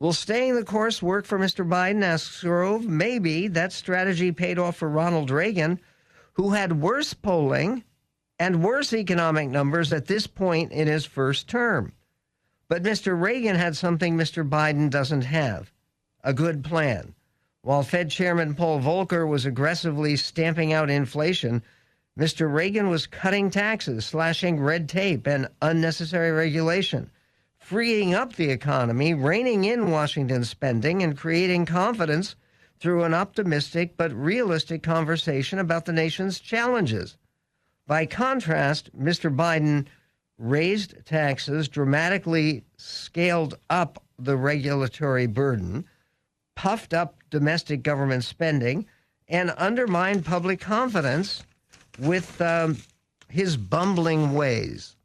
Will 0.00 0.14
staying 0.14 0.54
the 0.54 0.64
course 0.64 1.02
work 1.02 1.26
for 1.26 1.38
Mr. 1.38 1.68
Biden? 1.68 2.02
asks 2.02 2.42
Rove. 2.42 2.86
Maybe. 2.86 3.46
That 3.46 3.74
strategy 3.74 4.32
paid 4.32 4.58
off 4.58 4.76
for 4.76 4.88
Ronald 4.88 5.30
Reagan, 5.30 5.78
who 6.32 6.50
had 6.50 6.80
worse 6.80 7.12
polling 7.12 7.84
and 8.38 8.62
worse 8.62 8.92
economic 8.92 9.48
numbers 9.48 9.92
at 9.92 10.06
this 10.06 10.26
point 10.26 10.72
in 10.72 10.88
his 10.88 11.04
first 11.04 11.48
term. 11.48 11.92
But 12.68 12.82
Mr. 12.82 13.20
Reagan 13.20 13.56
had 13.56 13.76
something 13.76 14.16
Mr. 14.16 14.48
Biden 14.48 14.90
doesn't 14.90 15.22
have 15.22 15.72
a 16.24 16.34
good 16.34 16.64
plan. 16.64 17.14
While 17.62 17.82
Fed 17.82 18.10
Chairman 18.10 18.54
Paul 18.54 18.80
Volcker 18.80 19.26
was 19.26 19.46
aggressively 19.46 20.16
stamping 20.16 20.72
out 20.72 20.90
inflation, 20.90 21.62
Mr. 22.18 22.52
Reagan 22.52 22.88
was 22.88 23.06
cutting 23.06 23.50
taxes, 23.50 24.06
slashing 24.06 24.58
red 24.60 24.88
tape 24.88 25.26
and 25.26 25.48
unnecessary 25.60 26.30
regulation, 26.30 27.10
freeing 27.58 28.14
up 28.14 28.34
the 28.34 28.50
economy, 28.50 29.14
reining 29.14 29.64
in 29.64 29.90
Washington 29.90 30.44
spending, 30.44 31.02
and 31.02 31.16
creating 31.16 31.66
confidence 31.66 32.36
through 32.80 33.04
an 33.04 33.14
optimistic 33.14 33.96
but 33.96 34.12
realistic 34.12 34.82
conversation 34.82 35.58
about 35.58 35.84
the 35.84 35.92
nation's 35.92 36.40
challenges. 36.40 37.16
By 37.86 38.06
contrast, 38.06 38.90
Mr. 38.98 39.34
Biden 39.34 39.86
raised 40.38 40.94
taxes, 41.06 41.68
dramatically 41.68 42.64
scaled 42.76 43.58
up 43.70 44.02
the 44.18 44.36
regulatory 44.36 45.26
burden, 45.26 45.84
puffed 46.54 46.92
up 46.92 47.16
domestic 47.30 47.82
government 47.82 48.24
spending, 48.24 48.86
and 49.28 49.50
undermined 49.52 50.24
public 50.24 50.60
confidence 50.60 51.44
with 51.98 52.40
um, 52.40 52.76
his 53.28 53.56
bumbling 53.56 54.34
ways. 54.34 54.96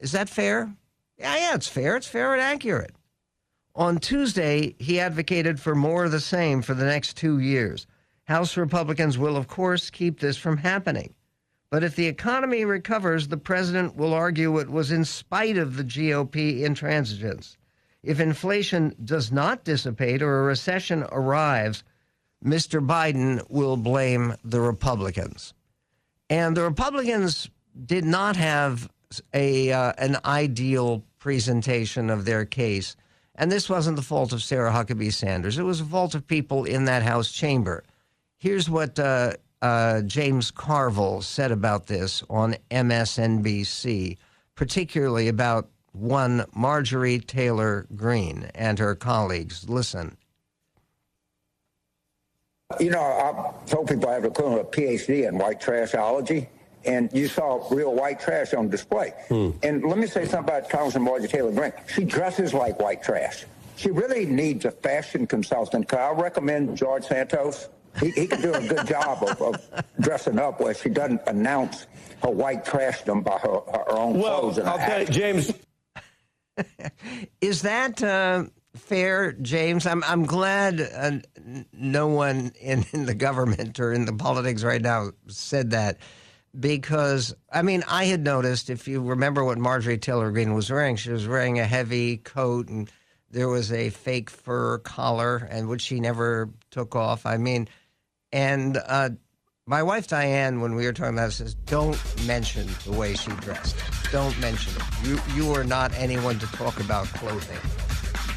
Is 0.00 0.12
that 0.12 0.28
fair? 0.28 0.72
Yeah, 1.18 1.36
yeah, 1.36 1.54
it's 1.54 1.68
fair. 1.68 1.96
It's 1.96 2.06
fair 2.06 2.32
and 2.32 2.42
accurate. 2.42 2.94
On 3.76 3.98
Tuesday, 3.98 4.74
he 4.78 5.00
advocated 5.00 5.60
for 5.60 5.74
more 5.74 6.04
of 6.04 6.12
the 6.12 6.20
same 6.20 6.62
for 6.62 6.74
the 6.74 6.84
next 6.84 7.16
two 7.16 7.40
years. 7.40 7.86
House 8.24 8.56
Republicans 8.56 9.18
will, 9.18 9.36
of 9.36 9.48
course, 9.48 9.90
keep 9.90 10.20
this 10.20 10.36
from 10.36 10.58
happening. 10.58 11.14
But 11.74 11.82
if 11.82 11.96
the 11.96 12.06
economy 12.06 12.64
recovers, 12.64 13.26
the 13.26 13.36
president 13.36 13.96
will 13.96 14.14
argue 14.14 14.60
it 14.60 14.70
was 14.70 14.92
in 14.92 15.04
spite 15.04 15.58
of 15.58 15.76
the 15.76 15.82
GOP 15.82 16.60
intransigence. 16.60 17.56
If 18.00 18.20
inflation 18.20 18.94
does 19.04 19.32
not 19.32 19.64
dissipate 19.64 20.22
or 20.22 20.38
a 20.38 20.44
recession 20.44 21.02
arrives, 21.10 21.82
Mr. 22.44 22.80
Biden 22.80 23.44
will 23.50 23.76
blame 23.76 24.36
the 24.44 24.60
Republicans. 24.60 25.52
And 26.30 26.56
the 26.56 26.62
Republicans 26.62 27.50
did 27.84 28.04
not 28.04 28.36
have 28.36 28.88
a 29.32 29.72
uh, 29.72 29.94
an 29.98 30.18
ideal 30.24 31.02
presentation 31.18 32.08
of 32.08 32.24
their 32.24 32.44
case. 32.44 32.94
And 33.34 33.50
this 33.50 33.68
wasn't 33.68 33.96
the 33.96 34.02
fault 34.02 34.32
of 34.32 34.44
Sarah 34.44 34.70
Huckabee 34.70 35.12
Sanders. 35.12 35.58
It 35.58 35.64
was 35.64 35.80
the 35.80 35.86
fault 35.86 36.14
of 36.14 36.24
people 36.24 36.66
in 36.66 36.84
that 36.84 37.02
House 37.02 37.32
chamber. 37.32 37.82
Here's 38.36 38.70
what 38.70 38.96
uh, 39.00 39.32
uh, 39.64 40.02
James 40.02 40.50
Carville 40.50 41.22
said 41.22 41.50
about 41.50 41.86
this 41.86 42.22
on 42.28 42.54
MSNBC, 42.70 44.18
particularly 44.54 45.28
about 45.28 45.70
one 45.92 46.44
Marjorie 46.54 47.18
Taylor 47.18 47.86
Greene 47.96 48.50
and 48.54 48.78
her 48.78 48.94
colleagues. 48.94 49.66
Listen. 49.66 50.18
You 52.78 52.90
know, 52.90 53.00
I 53.00 53.66
told 53.66 53.88
people 53.88 54.10
I 54.10 54.14
have 54.14 54.24
a 54.24 54.30
PhD 54.30 55.26
in 55.26 55.38
white 55.38 55.62
trashology, 55.62 56.48
and 56.84 57.10
you 57.14 57.26
saw 57.26 57.66
real 57.70 57.94
white 57.94 58.20
trash 58.20 58.52
on 58.52 58.68
display. 58.68 59.14
Hmm. 59.28 59.52
And 59.62 59.82
let 59.84 59.96
me 59.96 60.06
say 60.06 60.26
something 60.26 60.54
about 60.54 60.68
Congressman 60.68 61.04
Marjorie 61.04 61.28
Taylor 61.28 61.52
Greene. 61.52 61.72
She 61.86 62.04
dresses 62.04 62.52
like 62.52 62.78
white 62.80 63.02
trash. 63.02 63.46
She 63.76 63.90
really 63.90 64.26
needs 64.26 64.66
a 64.66 64.72
fashion 64.72 65.26
consultant. 65.26 65.88
Could 65.88 66.00
I 66.00 66.10
recommend 66.10 66.76
George 66.76 67.04
Santos? 67.04 67.70
He, 68.00 68.10
he 68.10 68.26
can 68.26 68.40
do 68.40 68.52
a 68.52 68.66
good 68.66 68.86
job 68.86 69.22
of, 69.22 69.40
of, 69.40 69.84
dressing 70.00 70.38
up 70.38 70.60
where 70.60 70.74
she 70.74 70.88
doesn't 70.88 71.20
announce 71.26 71.86
her 72.22 72.30
white 72.30 72.64
trashdom 72.64 73.24
by 73.24 73.38
her, 73.38 73.48
her 73.48 73.92
own 73.92 74.18
well, 74.18 74.40
clothes. 74.40 74.58
And 74.58 74.68
okay, 74.68 75.06
James. 75.10 75.52
Is 77.40 77.62
that 77.62 78.02
uh, 78.02 78.44
fair, 78.76 79.32
James? 79.32 79.86
I'm 79.86 80.02
I'm 80.04 80.24
glad 80.24 80.80
uh, 80.80 81.18
no 81.72 82.08
one 82.08 82.52
in, 82.60 82.84
in 82.92 83.06
the 83.06 83.14
government 83.14 83.80
or 83.80 83.92
in 83.92 84.04
the 84.04 84.12
politics 84.12 84.62
right 84.62 84.82
now 84.82 85.10
said 85.28 85.70
that 85.70 85.98
because 86.58 87.34
I 87.52 87.62
mean 87.62 87.84
I 87.88 88.04
had 88.04 88.22
noticed 88.22 88.70
if 88.70 88.86
you 88.86 89.02
remember 89.02 89.44
what 89.44 89.58
Marjorie 89.58 89.98
Taylor 89.98 90.30
Greene 90.30 90.54
was 90.54 90.70
wearing, 90.70 90.96
she 90.96 91.10
was 91.10 91.26
wearing 91.26 91.58
a 91.58 91.66
heavy 91.66 92.18
coat 92.18 92.68
and 92.68 92.90
there 93.30 93.48
was 93.48 93.72
a 93.72 93.90
fake 93.90 94.30
fur 94.30 94.78
collar 94.78 95.48
and 95.50 95.68
which 95.68 95.82
she 95.82 95.98
never 95.98 96.50
took 96.70 96.94
off. 96.94 97.26
I 97.26 97.36
mean 97.36 97.68
and 98.34 98.82
uh, 98.88 99.10
my 99.66 99.82
wife 99.82 100.08
Diane, 100.08 100.60
when 100.60 100.74
we 100.74 100.84
were 100.84 100.92
talking 100.92 101.14
about 101.14 101.26
this, 101.26 101.36
says, 101.36 101.54
"Don't 101.54 101.98
mention 102.26 102.68
the 102.84 102.92
way 102.92 103.14
she 103.14 103.30
dressed. 103.36 103.76
Don't 104.10 104.38
mention 104.40 104.74
it. 104.76 105.08
You 105.08 105.20
you 105.34 105.52
are 105.54 105.64
not 105.64 105.94
anyone 105.94 106.38
to 106.40 106.46
talk 106.48 106.80
about 106.80 107.06
clothing." 107.06 107.58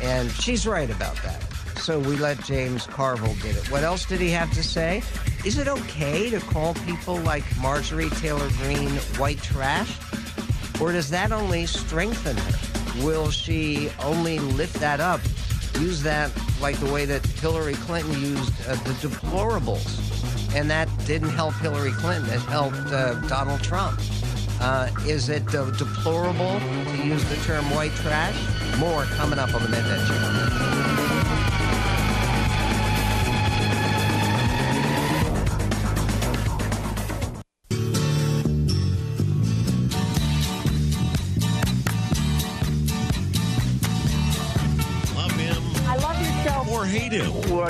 And 0.01 0.31
she's 0.31 0.67
right 0.67 0.89
about 0.89 1.21
that. 1.23 1.43
So 1.79 1.99
we 1.99 2.15
let 2.15 2.43
James 2.43 2.85
Carville 2.85 3.35
get 3.35 3.55
it. 3.55 3.71
What 3.71 3.83
else 3.83 4.05
did 4.05 4.19
he 4.19 4.29
have 4.29 4.53
to 4.53 4.63
say? 4.63 5.01
Is 5.43 5.57
it 5.57 5.67
okay 5.67 6.29
to 6.29 6.39
call 6.41 6.75
people 6.75 7.17
like 7.17 7.43
Marjorie 7.59 8.09
Taylor 8.11 8.49
Greene 8.61 8.95
white 9.17 9.41
trash? 9.41 9.97
Or 10.79 10.91
does 10.91 11.09
that 11.09 11.31
only 11.31 11.65
strengthen 11.65 12.37
her? 12.37 13.05
Will 13.05 13.31
she 13.31 13.89
only 14.03 14.37
lift 14.37 14.75
that 14.75 14.99
up 14.99 15.21
use 15.79 16.01
that 16.03 16.31
like 16.61 16.77
the 16.79 16.91
way 16.91 17.05
that 17.05 17.25
Hillary 17.25 17.73
Clinton 17.73 18.19
used 18.21 18.53
uh, 18.67 18.75
the 18.75 18.91
deplorables. 19.07 20.03
And 20.55 20.69
that 20.69 20.89
didn't 21.05 21.29
help 21.29 21.53
Hillary 21.55 21.91
Clinton, 21.91 22.29
it 22.33 22.39
helped 22.41 22.77
uh, 22.91 23.15
Donald 23.27 23.61
Trump. 23.61 23.99
Uh, 24.59 24.89
is 25.05 25.29
it 25.29 25.53
uh, 25.53 25.69
deplorable 25.71 26.59
to 26.59 27.03
use 27.03 27.23
the 27.25 27.35
term 27.37 27.69
white 27.71 27.91
trash? 27.91 28.35
More 28.77 29.03
coming 29.03 29.39
up 29.39 29.53
on 29.53 29.61
the 29.61 29.67
Medved 29.67 30.07
Show. 30.07 31.06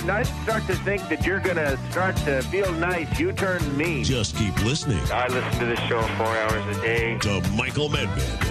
I 0.09 0.23
start 0.23 0.65
to 0.67 0.75
think 0.75 1.07
that 1.09 1.25
you're 1.25 1.39
going 1.39 1.57
to 1.57 1.77
start 1.91 2.15
to 2.17 2.41
feel 2.43 2.71
nice, 2.73 3.19
you 3.19 3.33
turn 3.33 3.77
mean. 3.77 4.03
Just 4.03 4.35
keep 4.35 4.55
listening. 4.63 4.99
I 5.11 5.27
listen 5.27 5.59
to 5.59 5.65
this 5.65 5.79
show 5.81 6.01
four 6.01 6.27
hours 6.27 6.77
a 6.77 6.81
day. 6.81 7.17
To 7.19 7.41
Michael 7.55 7.89
Medved. 7.89 8.47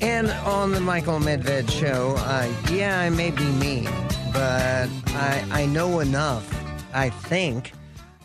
And 0.00 0.30
on 0.46 0.72
the 0.72 0.80
Michael 0.80 1.18
Medved 1.18 1.70
show, 1.70 2.14
uh, 2.18 2.50
yeah, 2.70 3.00
I 3.00 3.10
may 3.10 3.30
be 3.30 3.44
mean, 3.44 3.88
but 4.32 4.88
I, 5.08 5.44
I 5.50 5.66
know 5.66 6.00
enough, 6.00 6.48
I 6.94 7.10
think, 7.10 7.72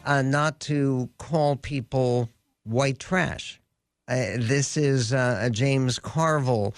uh, 0.06 0.22
not 0.22 0.60
to 0.62 1.10
call 1.18 1.56
people 1.56 2.30
white 2.64 3.00
trash. 3.00 3.60
Uh, 4.08 4.38
this 4.38 4.78
is 4.78 5.14
uh, 5.14 5.40
a 5.42 5.50
James 5.50 5.98
Carville 6.00 6.76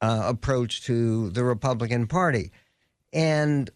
uh, 0.00 0.22
approach 0.24 0.82
to 0.84 1.30
the 1.30 1.44
Republican 1.44 2.06
Party. 2.06 2.50
And 3.12 3.70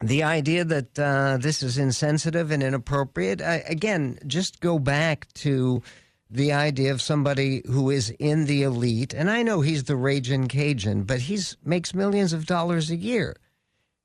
the 0.00 0.22
idea 0.22 0.64
that 0.64 0.98
uh, 0.98 1.38
this 1.38 1.62
is 1.62 1.78
insensitive 1.78 2.50
and 2.50 2.62
inappropriate, 2.62 3.42
I, 3.42 3.56
again, 3.66 4.18
just 4.26 4.60
go 4.60 4.78
back 4.78 5.32
to 5.34 5.82
the 6.30 6.52
idea 6.52 6.92
of 6.92 7.02
somebody 7.02 7.62
who 7.66 7.90
is 7.90 8.10
in 8.18 8.46
the 8.46 8.62
elite. 8.62 9.12
And 9.12 9.30
I 9.30 9.42
know 9.42 9.60
he's 9.60 9.84
the 9.84 9.96
raging 9.96 10.48
Cajun, 10.48 11.02
but 11.02 11.20
he's 11.20 11.56
makes 11.64 11.92
millions 11.92 12.32
of 12.32 12.46
dollars 12.46 12.90
a 12.90 12.96
year. 12.96 13.36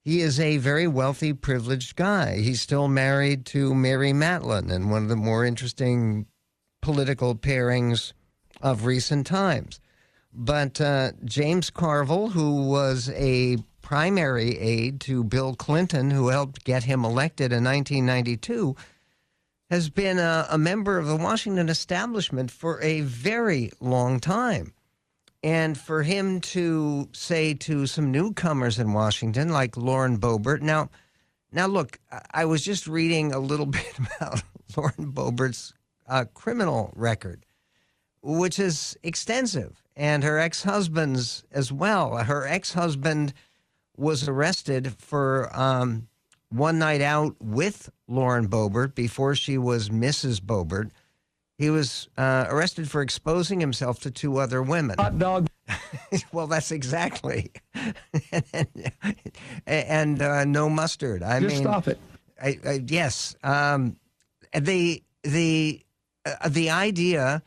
He 0.01 0.21
is 0.21 0.39
a 0.39 0.57
very 0.57 0.87
wealthy, 0.87 1.33
privileged 1.33 1.95
guy. 1.95 2.37
He's 2.37 2.61
still 2.61 2.87
married 2.87 3.45
to 3.47 3.73
Mary 3.73 4.11
Matalin 4.11 4.71
and 4.71 4.91
one 4.91 5.03
of 5.03 5.09
the 5.09 5.15
more 5.15 5.45
interesting 5.45 6.27
political 6.81 7.35
pairings 7.35 8.13
of 8.61 8.85
recent 8.85 9.25
times. 9.25 9.79
But 10.31 10.81
uh, 10.81 11.13
James 11.23 11.69
Carville, 11.69 12.29
who 12.29 12.67
was 12.67 13.09
a 13.15 13.57
primary 13.85 14.57
aide 14.57 14.99
to 14.99 15.23
Bill 15.23 15.53
Clinton, 15.55 16.09
who 16.09 16.29
helped 16.29 16.63
get 16.63 16.85
him 16.85 17.05
elected 17.05 17.53
in 17.53 17.63
1992, 17.63 18.75
has 19.69 19.91
been 19.91 20.17
a, 20.17 20.47
a 20.49 20.57
member 20.57 20.97
of 20.97 21.05
the 21.05 21.15
Washington 21.15 21.69
establishment 21.69 22.49
for 22.49 22.81
a 22.81 23.01
very 23.01 23.71
long 23.79 24.19
time. 24.19 24.73
And 25.43 25.77
for 25.77 26.01
him 26.01 26.41
to 26.41 27.09
say 27.11 27.53
to 27.53 27.85
some 27.85 28.11
newcomers 28.11 28.79
in 28.79 28.91
Washington, 28.91 29.49
like 29.49 29.77
Lauren 29.77 30.17
Boebert, 30.17 30.61
now, 30.61 30.89
now 31.51 31.67
look, 31.67 31.99
I 32.31 32.45
was 32.45 32.65
just 32.65 32.87
reading 32.87 33.33
a 33.33 33.39
little 33.39 33.65
bit 33.67 33.99
about 33.99 34.41
Lauren 34.75 35.13
Boebert's 35.13 35.73
uh, 36.09 36.25
criminal 36.33 36.91
record, 36.95 37.45
which 38.23 38.57
is 38.57 38.97
extensive, 39.03 39.83
and 39.95 40.23
her 40.23 40.39
ex 40.39 40.63
husband's 40.63 41.43
as 41.51 41.71
well. 41.71 42.17
Her 42.17 42.47
ex 42.47 42.73
husband 42.73 43.31
was 43.97 44.27
arrested 44.27 44.93
for 44.97 45.49
um, 45.57 46.07
one 46.49 46.79
night 46.79 47.01
out 47.01 47.35
with 47.41 47.89
Lauren 48.07 48.47
Boebert 48.47 48.95
before 48.95 49.35
she 49.35 49.57
was 49.57 49.89
Mrs. 49.89 50.39
Boebert. 50.41 50.91
He 51.57 51.69
was 51.69 52.09
uh, 52.17 52.45
arrested 52.49 52.89
for 52.89 53.01
exposing 53.01 53.61
himself 53.61 54.01
to 54.01 54.11
two 54.11 54.37
other 54.37 54.61
women. 54.61 54.97
Hot 54.99 55.17
dog. 55.17 55.47
well, 56.33 56.47
that's 56.47 56.71
exactly. 56.71 57.51
and, 57.73 58.67
and 59.65 60.21
uh, 60.21 60.43
no 60.43 60.69
mustard. 60.69 61.23
I 61.23 61.39
Just 61.39 61.55
mean, 61.55 61.63
stop 61.63 61.87
it. 61.87 61.99
I, 62.41 62.59
I, 62.65 62.83
yes. 62.85 63.35
Um, 63.43 63.95
the 64.53 65.01
the 65.23 65.81
uh, 66.25 66.49
the 66.49 66.69
idea 66.69 67.41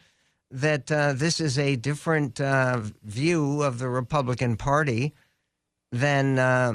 that 0.51 0.91
uh, 0.91 1.13
this 1.13 1.41
is 1.41 1.59
a 1.59 1.77
different 1.77 2.41
uh, 2.41 2.81
view 3.03 3.63
of 3.63 3.79
the 3.79 3.89
Republican 3.89 4.57
Party 4.57 5.13
than 5.93 6.39
uh, 6.39 6.75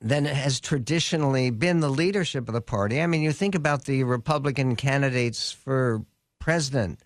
than 0.00 0.24
has 0.24 0.60
traditionally 0.60 1.50
been 1.50 1.80
the 1.80 1.88
leadership 1.88 2.48
of 2.48 2.54
the 2.54 2.60
party. 2.60 3.00
I 3.00 3.06
mean, 3.06 3.22
you 3.22 3.32
think 3.32 3.54
about 3.54 3.84
the 3.84 4.04
Republican 4.04 4.76
candidates 4.76 5.52
for 5.52 6.04
president 6.38 7.00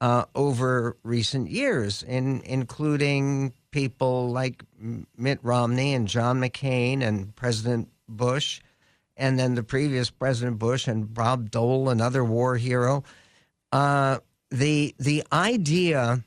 uh, 0.00 0.24
over 0.34 0.96
recent 1.02 1.50
years, 1.50 2.02
in, 2.02 2.42
including 2.44 3.54
people 3.70 4.30
like 4.30 4.62
Mitt 5.16 5.38
Romney 5.42 5.94
and 5.94 6.06
John 6.06 6.40
McCain 6.40 7.02
and 7.02 7.34
President 7.34 7.88
Bush, 8.08 8.60
and 9.16 9.38
then 9.38 9.54
the 9.54 9.62
previous 9.62 10.10
President 10.10 10.58
Bush 10.58 10.86
and 10.86 11.12
Bob 11.12 11.50
Dole, 11.50 11.88
another 11.88 12.22
war 12.22 12.56
hero. 12.56 13.02
Uh, 13.72 14.18
the 14.50 14.94
the 14.98 15.24
idea 15.32 16.22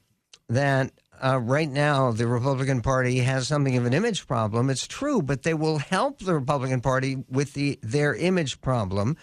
that 0.50 0.92
uh, 1.24 1.40
right 1.40 1.70
now 1.70 2.12
the 2.12 2.28
Republican 2.28 2.82
Party 2.82 3.20
has 3.20 3.48
something 3.48 3.78
of 3.78 3.86
an 3.86 3.94
image 3.94 4.28
problem. 4.28 4.70
It's 4.70 4.88
true, 4.88 5.22
but 5.22 5.44
they 5.44 5.54
will 5.54 5.78
help 5.78 6.20
the 6.20 6.34
Republican 6.34 6.82
Party 6.82 7.18
with 7.30 7.54
the 7.54 7.80
their 7.82 8.16
image 8.16 8.62
problem 8.62 9.18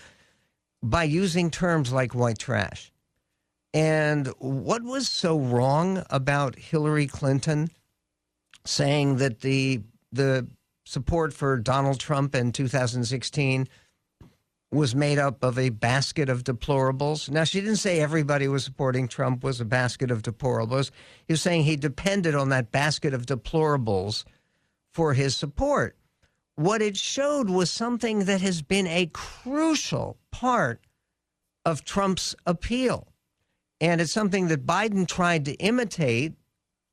by 0.82 1.04
using 1.04 1.50
terms 1.50 1.92
like 1.92 2.14
white 2.14 2.38
trash. 2.38 2.92
And 3.74 4.28
what 4.38 4.82
was 4.82 5.08
so 5.08 5.38
wrong 5.38 6.04
about 6.08 6.56
Hillary 6.56 7.06
Clinton 7.06 7.68
saying 8.64 9.16
that 9.16 9.40
the 9.40 9.82
the 10.12 10.46
support 10.84 11.32
for 11.32 11.58
Donald 11.58 12.00
Trump 12.00 12.34
in 12.34 12.52
2016 12.52 13.68
was 14.76 14.94
made 14.94 15.18
up 15.18 15.42
of 15.42 15.58
a 15.58 15.70
basket 15.70 16.28
of 16.28 16.44
deplorables. 16.44 17.28
Now, 17.28 17.44
she 17.44 17.60
didn't 17.60 17.76
say 17.76 18.00
everybody 18.00 18.46
was 18.46 18.64
supporting 18.64 19.08
Trump 19.08 19.42
was 19.42 19.60
a 19.60 19.64
basket 19.64 20.10
of 20.10 20.22
deplorables. 20.22 20.90
He 21.26 21.32
was 21.32 21.42
saying 21.42 21.64
he 21.64 21.76
depended 21.76 22.34
on 22.34 22.50
that 22.50 22.70
basket 22.70 23.12
of 23.14 23.26
deplorables 23.26 24.24
for 24.92 25.14
his 25.14 25.36
support. 25.36 25.96
What 26.54 26.80
it 26.80 26.96
showed 26.96 27.50
was 27.50 27.70
something 27.70 28.20
that 28.26 28.40
has 28.40 28.62
been 28.62 28.86
a 28.86 29.10
crucial 29.12 30.16
part 30.30 30.80
of 31.64 31.84
Trump's 31.84 32.34
appeal. 32.46 33.08
And 33.80 34.00
it's 34.00 34.12
something 34.12 34.48
that 34.48 34.64
Biden 34.64 35.06
tried 35.06 35.44
to 35.46 35.54
imitate 35.54 36.34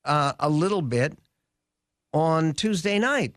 uh, 0.03 0.33
a 0.39 0.49
little 0.49 0.81
bit 0.81 1.17
on 2.13 2.53
Tuesday 2.53 2.99
night 2.99 3.35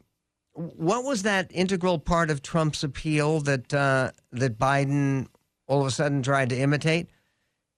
what 0.57 1.05
was 1.05 1.23
that 1.23 1.51
integral 1.53 1.99
part 1.99 2.31
of 2.31 2.43
Trump's 2.43 2.83
appeal 2.83 3.41
that 3.41 3.73
uh, 3.73 4.13
that 4.33 4.59
Biden 4.59 5.27
all 5.67 5.83
of 5.83 5.87
a 5.87 5.91
sudden 5.91 6.23
tried 6.23 6.51
to 6.51 6.59
imitate? 6.59 7.11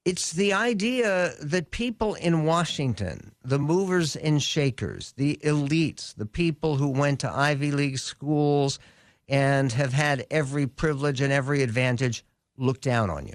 It's 0.05 0.33
the 0.33 0.55
idea 0.55 1.35
that 1.43 1.71
people 1.71 2.15
in 2.15 2.45
Washington, 2.45 3.33
the 3.43 3.59
movers 3.59 4.17
and 4.17 4.43
shakers, 4.43 5.13
the 5.17 5.39
elites, 5.43 6.15
the 6.15 6.25
people 6.25 6.77
who 6.77 6.89
went 6.89 7.21
to 7.21 7.31
Ivy 7.31 7.73
League 7.73 7.99
schools 7.99 8.79
and 9.29 9.71
have 9.73 9.93
had 9.93 10.27
every 10.31 10.67
privilege 10.67 11.21
and 11.21 11.33
every 11.33 11.63
advantage, 11.63 12.25
look 12.57 12.81
down 12.81 13.11
on 13.11 13.27
you. 13.27 13.35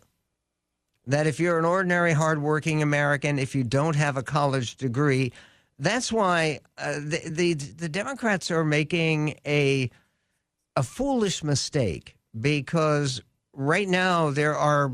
That 1.05 1.27
if 1.27 1.39
you're 1.39 1.59
an 1.59 1.65
ordinary, 1.65 2.13
hardworking 2.13 2.81
American, 2.81 3.37
if 3.37 3.53
you 3.53 3.63
don't 3.63 3.95
have 3.95 4.17
a 4.17 4.23
college 4.23 4.77
degree, 4.77 5.31
that's 5.79 6.11
why 6.11 6.59
uh, 6.77 6.93
the, 6.93 7.21
the 7.29 7.53
the 7.53 7.89
Democrats 7.89 8.51
are 8.51 8.63
making 8.63 9.35
a 9.45 9.89
a 10.75 10.83
foolish 10.83 11.43
mistake 11.43 12.15
because 12.39 13.21
right 13.53 13.87
now 13.87 14.31
there 14.31 14.55
are 14.55 14.91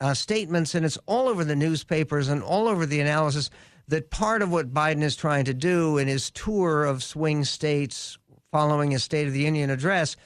uh, 0.00 0.14
statements 0.14 0.74
and 0.74 0.86
it's 0.86 0.98
all 1.06 1.28
over 1.28 1.44
the 1.44 1.56
newspapers 1.56 2.28
and 2.28 2.42
all 2.42 2.68
over 2.68 2.86
the 2.86 3.00
analysis 3.00 3.50
that 3.88 4.10
part 4.10 4.40
of 4.40 4.50
what 4.50 4.72
Biden 4.72 5.02
is 5.02 5.16
trying 5.16 5.44
to 5.44 5.54
do 5.54 5.98
in 5.98 6.08
his 6.08 6.30
tour 6.30 6.84
of 6.84 7.02
swing 7.02 7.44
states 7.44 8.18
following 8.50 8.90
his 8.92 9.04
State 9.04 9.26
of 9.26 9.32
the 9.32 9.40
Union 9.40 9.68
address 9.70 10.16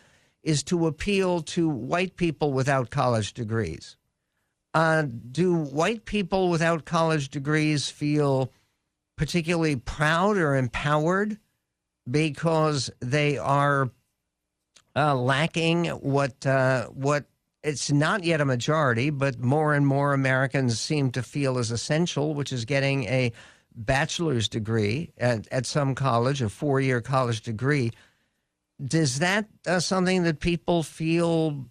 is 0.43 0.63
to 0.65 0.87
appeal 0.87 1.41
to 1.41 1.69
white 1.69 2.17
people 2.17 2.53
without 2.53 2.91
college 2.91 3.33
degrees. 3.33 3.97
Uh, 4.75 5.05
do 5.31 5.55
white 5.55 6.05
people 6.05 6.51
without 6.51 6.85
college 6.85 7.29
degrees 7.29 7.89
feel 7.89 8.51
particularly 9.17 9.77
proud 9.77 10.37
or 10.37 10.57
empowered 10.57 11.39
because 12.11 12.91
they 13.01 13.39
are 13.39 13.91
uh, 14.97 15.15
lacking 15.15 15.87
what 15.87 16.47
uh, 16.47 16.87
what 16.89 17.27
it's 17.63 17.91
not 17.91 18.25
yet 18.25 18.41
a 18.41 18.45
majority, 18.45 19.09
but 19.11 19.41
more 19.41 19.73
and 19.75 19.87
more 19.87 20.13
Americans 20.13 20.79
seem 20.79 21.11
to 21.13 21.23
feel 21.23 21.57
is 21.59 21.71
essential, 21.71 22.35
which 22.35 22.53
is 22.53 22.67
getting 22.67 23.05
a 23.05 23.33
bachelor's 23.75 24.49
degree 24.49 25.13
at, 25.17 25.49
at 25.51 25.65
some 25.67 25.95
college, 25.95 26.43
a 26.43 26.49
four 26.49 26.81
year 26.81 27.01
college 27.01 27.41
degree. 27.41 27.91
Does 28.85 29.21
that 29.21 29.47
uh, 29.67 29.81
something 29.81 30.25
that 30.25 30.41
people 30.41 30.83
feel 30.83 31.67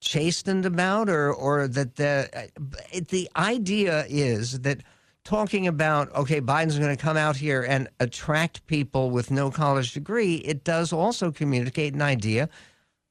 chastened 0.00 0.64
about, 0.64 1.08
or 1.08 1.32
or 1.32 1.66
that 1.66 1.96
the 1.96 2.28
uh, 2.32 3.00
the 3.08 3.28
idea 3.36 4.04
is 4.08 4.60
that 4.60 4.82
talking 5.26 5.66
about, 5.66 6.14
okay, 6.14 6.40
Biden's 6.40 6.78
going 6.78 6.96
to 6.96 7.02
come 7.02 7.16
out 7.16 7.36
here 7.36 7.62
and 7.62 7.88
attract 7.98 8.66
people 8.66 9.10
with 9.10 9.30
no 9.30 9.50
college 9.50 9.92
degree, 9.92 10.36
it 10.36 10.62
does 10.62 10.92
also 10.92 11.32
communicate 11.32 11.94
an 11.94 12.02
idea 12.02 12.48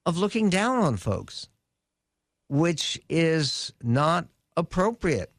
of 0.05 0.17
looking 0.17 0.49
down 0.49 0.77
on 0.77 0.95
folks, 0.95 1.49
which 2.47 2.99
is 3.09 3.73
not 3.83 4.27
appropriate, 4.55 5.29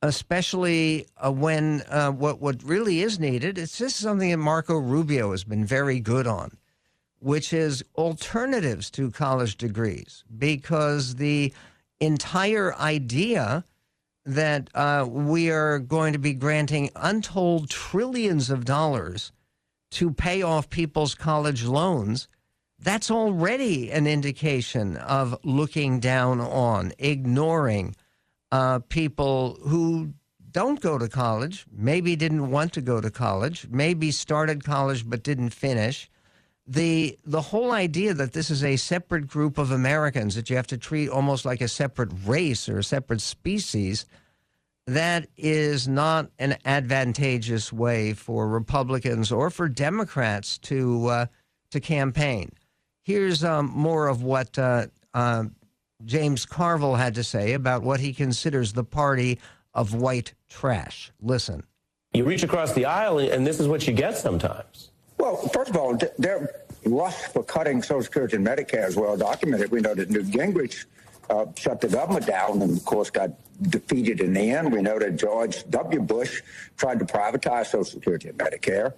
especially 0.00 1.06
uh, 1.18 1.30
when 1.30 1.82
uh, 1.90 2.10
what, 2.10 2.40
what 2.40 2.62
really 2.62 3.02
is 3.02 3.20
needed, 3.20 3.58
it's 3.58 3.76
just 3.76 3.96
something 3.96 4.30
that 4.30 4.38
Marco 4.38 4.78
Rubio 4.78 5.32
has 5.32 5.44
been 5.44 5.66
very 5.66 6.00
good 6.00 6.26
on, 6.26 6.56
which 7.18 7.52
is 7.52 7.84
alternatives 7.96 8.90
to 8.92 9.10
college 9.10 9.56
degrees, 9.58 10.24
because 10.38 11.16
the 11.16 11.52
entire 12.00 12.74
idea– 12.76 13.64
that 14.28 14.68
uh, 14.74 15.06
we 15.08 15.50
are 15.50 15.78
going 15.78 16.12
to 16.12 16.18
be 16.18 16.34
granting 16.34 16.90
untold 16.94 17.70
trillions 17.70 18.50
of 18.50 18.64
dollars 18.64 19.32
to 19.92 20.12
pay 20.12 20.42
off 20.42 20.68
people's 20.68 21.14
college 21.14 21.64
loans, 21.64 22.28
that's 22.78 23.10
already 23.10 23.90
an 23.90 24.06
indication 24.06 24.96
of 24.98 25.38
looking 25.44 25.98
down 25.98 26.40
on, 26.40 26.92
ignoring 26.98 27.96
uh, 28.52 28.80
people 28.88 29.58
who 29.62 30.12
don't 30.50 30.80
go 30.80 30.98
to 30.98 31.08
college, 31.08 31.66
maybe 31.72 32.14
didn't 32.14 32.50
want 32.50 32.72
to 32.74 32.80
go 32.82 33.00
to 33.00 33.10
college, 33.10 33.66
maybe 33.70 34.10
started 34.10 34.62
college 34.62 35.08
but 35.08 35.22
didn't 35.22 35.50
finish. 35.50 36.10
The 36.70 37.18
the 37.24 37.40
whole 37.40 37.72
idea 37.72 38.12
that 38.12 38.34
this 38.34 38.50
is 38.50 38.62
a 38.62 38.76
separate 38.76 39.26
group 39.26 39.56
of 39.56 39.70
Americans 39.70 40.34
that 40.34 40.50
you 40.50 40.56
have 40.56 40.66
to 40.66 40.76
treat 40.76 41.08
almost 41.08 41.46
like 41.46 41.62
a 41.62 41.68
separate 41.68 42.12
race 42.26 42.68
or 42.68 42.78
a 42.78 42.84
separate 42.84 43.22
species 43.22 44.04
that 44.86 45.28
is 45.36 45.88
not 45.88 46.30
an 46.38 46.56
advantageous 46.64 47.72
way 47.72 48.12
for 48.12 48.48
Republicans 48.48 49.32
or 49.32 49.50
for 49.50 49.68
Democrats 49.68 50.58
to 50.58 51.06
uh, 51.06 51.26
to 51.70 51.80
campaign. 51.80 52.50
Here's 53.02 53.44
um, 53.44 53.70
more 53.74 54.08
of 54.08 54.22
what 54.22 54.58
uh, 54.58 54.88
uh, 55.14 55.44
James 56.04 56.44
Carville 56.44 56.96
had 56.96 57.14
to 57.14 57.24
say 57.24 57.54
about 57.54 57.82
what 57.82 58.00
he 58.00 58.12
considers 58.12 58.72
the 58.72 58.84
party 58.84 59.38
of 59.74 59.94
white 59.94 60.34
trash. 60.48 61.12
Listen. 61.20 61.64
You 62.12 62.24
reach 62.24 62.42
across 62.42 62.72
the 62.72 62.86
aisle, 62.86 63.18
and 63.18 63.46
this 63.46 63.60
is 63.60 63.68
what 63.68 63.86
you 63.86 63.92
get 63.92 64.16
sometimes. 64.16 64.90
Well, 65.18 65.36
first 65.48 65.70
of 65.70 65.76
all, 65.76 65.98
their 66.18 66.64
lust 66.84 67.32
for 67.32 67.42
cutting 67.42 67.82
Social 67.82 68.02
Security 68.02 68.36
and 68.36 68.46
Medicare 68.46 68.86
is 68.86 68.96
well 68.96 69.16
documented. 69.16 69.70
We 69.70 69.80
know 69.80 69.94
that 69.94 70.10
Newt 70.10 70.26
Gingrich 70.26 70.84
uh, 71.28 71.46
shut 71.56 71.80
the 71.80 71.88
government 71.88 72.26
down 72.26 72.62
and, 72.62 72.76
of 72.76 72.84
course, 72.84 73.10
got 73.10 73.30
defeated 73.62 74.20
in 74.20 74.32
the 74.32 74.50
end. 74.50 74.72
We 74.72 74.80
know 74.80 74.98
that 74.98 75.16
George 75.16 75.68
W. 75.68 76.00
Bush 76.00 76.42
tried 76.76 77.00
to 77.00 77.04
privatize 77.04 77.66
Social 77.66 77.84
Security 77.84 78.28
and 78.28 78.38
Medicare. 78.38 78.94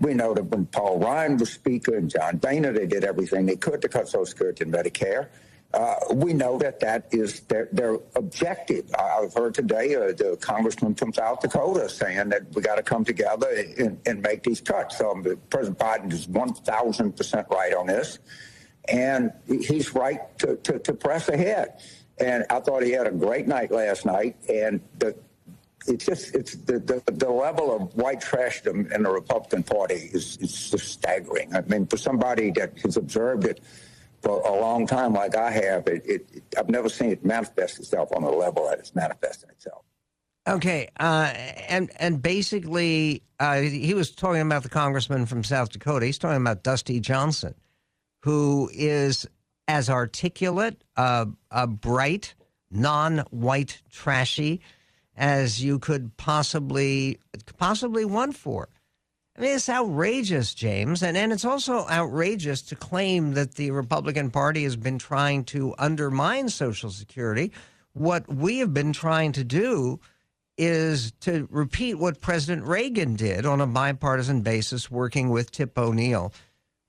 We 0.00 0.14
know 0.14 0.34
that 0.34 0.44
when 0.44 0.66
Paul 0.66 0.98
Ryan 0.98 1.36
was 1.36 1.52
Speaker 1.52 1.96
and 1.96 2.10
John 2.10 2.38
Boehner, 2.38 2.72
they 2.72 2.86
did 2.86 3.04
everything 3.04 3.46
they 3.46 3.56
could 3.56 3.82
to 3.82 3.88
cut 3.88 4.08
Social 4.08 4.26
Security 4.26 4.64
and 4.64 4.72
Medicare. 4.72 5.28
Uh, 5.74 5.96
we 6.12 6.32
know 6.32 6.56
that 6.56 6.78
that 6.78 7.08
is 7.10 7.40
their, 7.40 7.68
their 7.72 7.98
objective. 8.14 8.88
I've 8.96 9.34
heard 9.34 9.54
today 9.54 9.96
uh, 9.96 10.12
the 10.12 10.38
congressman 10.40 10.94
from 10.94 11.12
South 11.12 11.40
Dakota 11.40 11.88
saying 11.88 12.28
that 12.28 12.42
we 12.54 12.62
got 12.62 12.76
to 12.76 12.82
come 12.82 13.04
together 13.04 13.48
and, 13.76 13.98
and, 14.06 14.22
make 14.22 14.44
these 14.44 14.60
cuts. 14.60 15.00
Um, 15.00 15.24
President 15.50 15.78
Biden 15.78 16.12
is 16.12 16.28
1,000% 16.28 17.48
right 17.48 17.74
on 17.74 17.88
this. 17.88 18.20
And 18.88 19.32
he's 19.48 19.94
right 19.94 20.38
to, 20.38 20.56
to, 20.56 20.78
to, 20.78 20.92
press 20.92 21.28
ahead. 21.28 21.80
And 22.18 22.44
I 22.50 22.60
thought 22.60 22.84
he 22.84 22.92
had 22.92 23.08
a 23.08 23.12
great 23.12 23.48
night 23.48 23.72
last 23.72 24.06
night. 24.06 24.36
And 24.48 24.80
the, 24.98 25.16
it's 25.88 26.06
just 26.06 26.36
it's 26.36 26.54
the, 26.54 26.78
the, 26.78 27.02
the 27.12 27.28
level 27.28 27.74
of 27.74 27.94
white 27.96 28.20
trashdom 28.20 28.92
in 28.92 29.02
the 29.02 29.10
Republican 29.10 29.64
Party 29.64 30.10
is, 30.12 30.36
is 30.36 30.70
just 30.70 30.92
staggering. 30.92 31.52
I 31.52 31.62
mean, 31.62 31.86
for 31.86 31.96
somebody 31.96 32.52
that 32.52 32.78
has 32.80 32.96
observed 32.96 33.44
it 33.46 33.60
for 34.24 34.40
a 34.40 34.58
long 34.58 34.86
time, 34.86 35.12
like 35.12 35.36
I 35.36 35.50
have, 35.50 35.86
it, 35.86 36.02
it, 36.06 36.28
it, 36.32 36.42
I've 36.58 36.70
never 36.70 36.88
seen 36.88 37.10
it 37.10 37.24
manifest 37.24 37.78
itself 37.78 38.08
on 38.16 38.22
the 38.22 38.30
level 38.30 38.66
that 38.68 38.78
it's 38.78 38.94
manifesting 38.94 39.50
itself. 39.50 39.84
Okay, 40.46 40.88
uh, 40.98 41.32
and 41.68 41.90
and 41.96 42.20
basically, 42.20 43.22
uh, 43.40 43.60
he 43.60 43.94
was 43.94 44.10
talking 44.10 44.42
about 44.42 44.62
the 44.62 44.68
congressman 44.68 45.24
from 45.26 45.42
South 45.42 45.70
Dakota. 45.70 46.04
He's 46.06 46.18
talking 46.18 46.40
about 46.40 46.62
Dusty 46.62 47.00
Johnson, 47.00 47.54
who 48.22 48.70
is 48.74 49.26
as 49.68 49.88
articulate, 49.88 50.82
uh, 50.96 51.26
a 51.50 51.66
bright, 51.66 52.34
non-white, 52.70 53.80
trashy 53.90 54.60
as 55.16 55.62
you 55.62 55.78
could 55.78 56.16
possibly 56.16 57.18
possibly 57.56 58.04
want 58.04 58.36
for. 58.36 58.68
I 59.36 59.40
mean, 59.40 59.56
it's 59.56 59.68
outrageous, 59.68 60.54
James. 60.54 61.02
And, 61.02 61.16
and 61.16 61.32
it's 61.32 61.44
also 61.44 61.88
outrageous 61.88 62.62
to 62.62 62.76
claim 62.76 63.34
that 63.34 63.56
the 63.56 63.72
Republican 63.72 64.30
Party 64.30 64.62
has 64.62 64.76
been 64.76 64.98
trying 64.98 65.44
to 65.46 65.74
undermine 65.78 66.48
Social 66.48 66.90
Security. 66.90 67.50
What 67.94 68.32
we 68.32 68.58
have 68.58 68.72
been 68.72 68.92
trying 68.92 69.32
to 69.32 69.44
do 69.44 69.98
is 70.56 71.10
to 71.20 71.48
repeat 71.50 71.94
what 71.94 72.20
President 72.20 72.64
Reagan 72.64 73.16
did 73.16 73.44
on 73.44 73.60
a 73.60 73.66
bipartisan 73.66 74.42
basis, 74.42 74.88
working 74.88 75.30
with 75.30 75.50
Tip 75.50 75.76
O'Neill, 75.76 76.32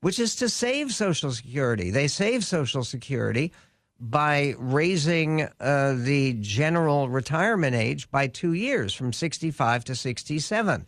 which 0.02 0.20
is 0.20 0.36
to 0.36 0.48
save 0.48 0.94
Social 0.94 1.32
Security. 1.32 1.90
They 1.90 2.08
save 2.08 2.46
Social 2.46 2.84
Security 2.84 3.52
by 4.00 4.54
raising 4.60 5.48
uh, 5.60 5.96
the 5.98 6.34
general 6.42 7.10
retirement 7.10 7.76
age 7.76 8.12
by 8.12 8.28
two 8.28 8.54
years 8.54 8.94
from 8.94 9.12
65 9.12 9.84
to 9.86 9.96
67 9.96 10.86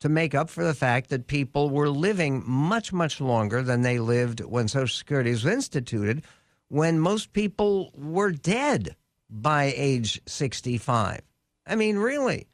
to 0.00 0.08
make 0.08 0.34
up 0.34 0.50
for 0.50 0.64
the 0.64 0.74
fact 0.74 1.10
that 1.10 1.26
people 1.26 1.70
were 1.70 1.88
living 1.88 2.42
much, 2.46 2.92
much 2.92 3.20
longer 3.20 3.62
than 3.62 3.82
they 3.82 3.98
lived 3.98 4.40
when 4.40 4.68
Social 4.68 4.94
Security 4.94 5.30
was 5.30 5.46
instituted, 5.46 6.22
when 6.68 7.00
most 7.00 7.32
people 7.32 7.90
were 7.94 8.30
dead 8.30 8.94
by 9.30 9.72
age 9.76 10.20
65. 10.26 11.20
I 11.66 11.76
mean, 11.76 11.96
really, 11.96 12.46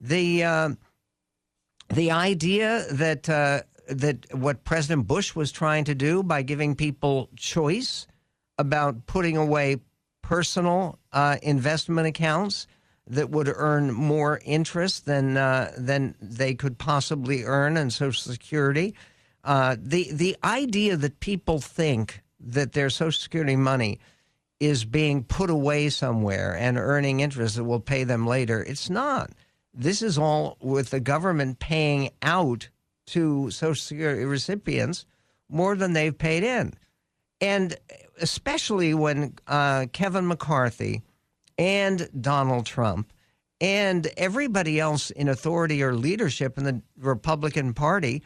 the 0.00 0.44
uh, 0.44 0.70
the 1.90 2.10
idea 2.10 2.84
that 2.92 3.28
uh, 3.28 3.62
that 3.88 4.26
what 4.32 4.64
President 4.64 5.06
Bush 5.06 5.34
was 5.34 5.50
trying 5.50 5.84
to 5.84 5.94
do 5.94 6.22
by 6.22 6.42
giving 6.42 6.74
people 6.74 7.28
choice 7.36 8.06
about 8.58 9.06
putting 9.06 9.36
away 9.36 9.78
personal 10.22 10.98
uh, 11.12 11.36
investment 11.42 12.06
accounts 12.06 12.66
that 13.08 13.30
would 13.30 13.48
earn 13.54 13.92
more 13.92 14.40
interest 14.44 15.06
than 15.06 15.36
uh, 15.36 15.72
than 15.76 16.14
they 16.20 16.54
could 16.54 16.78
possibly 16.78 17.44
earn 17.44 17.76
in 17.76 17.90
Social 17.90 18.32
Security. 18.32 18.94
Uh, 19.44 19.76
the 19.80 20.10
the 20.12 20.36
idea 20.44 20.96
that 20.96 21.20
people 21.20 21.58
think 21.58 22.22
that 22.40 22.72
their 22.72 22.90
Social 22.90 23.18
Security 23.18 23.56
money 23.56 23.98
is 24.60 24.84
being 24.84 25.24
put 25.24 25.50
away 25.50 25.88
somewhere 25.88 26.56
and 26.56 26.76
earning 26.76 27.20
interest 27.20 27.56
that 27.56 27.64
will 27.64 27.80
pay 27.80 28.04
them 28.04 28.26
later, 28.26 28.62
it's 28.62 28.90
not. 28.90 29.30
This 29.72 30.02
is 30.02 30.18
all 30.18 30.56
with 30.60 30.90
the 30.90 31.00
government 31.00 31.60
paying 31.60 32.10
out 32.22 32.68
to 33.06 33.50
Social 33.50 33.74
Security 33.74 34.24
recipients 34.24 35.06
more 35.48 35.76
than 35.76 35.92
they've 35.92 36.16
paid 36.16 36.42
in, 36.42 36.74
and 37.40 37.74
especially 38.20 38.92
when 38.92 39.34
uh, 39.46 39.86
Kevin 39.92 40.26
McCarthy 40.26 41.02
and 41.58 42.08
Donald 42.18 42.64
Trump 42.64 43.12
and 43.60 44.08
everybody 44.16 44.78
else 44.78 45.10
in 45.10 45.28
authority 45.28 45.82
or 45.82 45.94
leadership 45.94 46.56
in 46.56 46.64
the 46.64 46.82
Republican 46.96 47.74
Party 47.74 48.22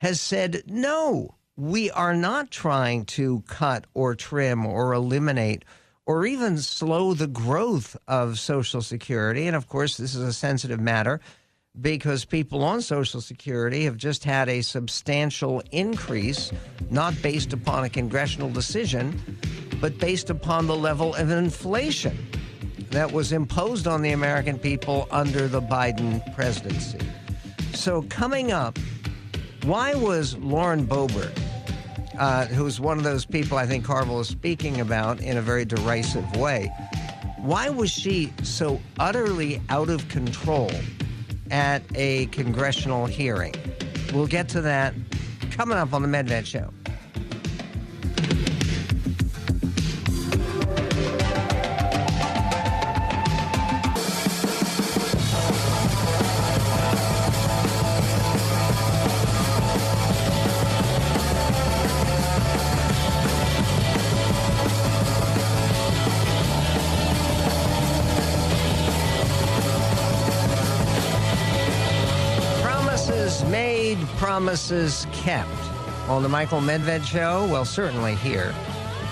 has 0.00 0.20
said, 0.20 0.62
no, 0.66 1.34
we 1.56 1.90
are 1.90 2.14
not 2.14 2.50
trying 2.50 3.06
to 3.06 3.42
cut 3.46 3.86
or 3.94 4.14
trim 4.14 4.66
or 4.66 4.92
eliminate 4.92 5.64
or 6.06 6.26
even 6.26 6.58
slow 6.58 7.14
the 7.14 7.26
growth 7.26 7.96
of 8.06 8.38
Social 8.38 8.82
Security. 8.82 9.46
And 9.46 9.56
of 9.56 9.68
course, 9.68 9.96
this 9.96 10.14
is 10.14 10.22
a 10.22 10.34
sensitive 10.34 10.80
matter 10.80 11.20
because 11.80 12.26
people 12.26 12.62
on 12.62 12.82
Social 12.82 13.22
Security 13.22 13.84
have 13.84 13.96
just 13.96 14.22
had 14.22 14.50
a 14.50 14.60
substantial 14.60 15.62
increase, 15.72 16.52
not 16.90 17.14
based 17.22 17.54
upon 17.54 17.84
a 17.84 17.88
congressional 17.88 18.50
decision, 18.50 19.18
but 19.80 19.98
based 19.98 20.28
upon 20.28 20.66
the 20.66 20.76
level 20.76 21.14
of 21.14 21.30
inflation 21.30 22.18
that 22.94 23.12
was 23.12 23.32
imposed 23.32 23.88
on 23.88 24.02
the 24.02 24.12
American 24.12 24.56
people 24.58 25.08
under 25.10 25.48
the 25.48 25.60
Biden 25.60 26.22
presidency. 26.34 27.00
So, 27.74 28.02
coming 28.02 28.52
up, 28.52 28.78
why 29.64 29.94
was 29.94 30.36
Lauren 30.38 30.86
Boebert, 30.86 31.36
uh, 32.18 32.46
who's 32.46 32.80
one 32.80 32.98
of 32.98 33.04
those 33.04 33.24
people 33.24 33.58
I 33.58 33.66
think 33.66 33.84
Carville 33.84 34.20
is 34.20 34.28
speaking 34.28 34.80
about 34.80 35.20
in 35.20 35.36
a 35.36 35.42
very 35.42 35.64
derisive 35.64 36.36
way, 36.36 36.72
why 37.38 37.68
was 37.68 37.90
she 37.90 38.32
so 38.42 38.80
utterly 39.00 39.60
out 39.70 39.88
of 39.90 40.08
control 40.08 40.70
at 41.50 41.82
a 41.96 42.26
congressional 42.26 43.06
hearing? 43.06 43.54
We'll 44.12 44.28
get 44.28 44.48
to 44.50 44.60
that 44.60 44.94
coming 45.50 45.76
up 45.76 45.92
on 45.92 46.02
the 46.02 46.08
Medved 46.08 46.46
Show. 46.46 46.70
Promises 74.54 75.08
kept 75.10 75.50
on 76.08 76.22
the 76.22 76.28
Michael 76.28 76.60
Medved 76.60 77.04
show? 77.04 77.44
Well, 77.50 77.64
certainly 77.64 78.14
here. 78.14 78.54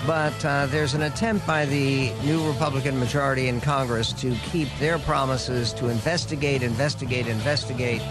But 0.07 0.45
uh, 0.45 0.67
there's 0.67 0.93
an 0.93 1.01
attempt 1.01 1.45
by 1.45 1.65
the 1.65 2.13
new 2.23 2.47
Republican 2.47 2.97
majority 2.97 3.49
in 3.49 3.59
Congress 3.59 4.13
to 4.21 4.33
keep 4.53 4.69
their 4.79 4.99
promises 4.99 5.73
to 5.73 5.89
investigate, 5.89 6.63
investigate, 6.63 7.27
investigate, 7.27 8.01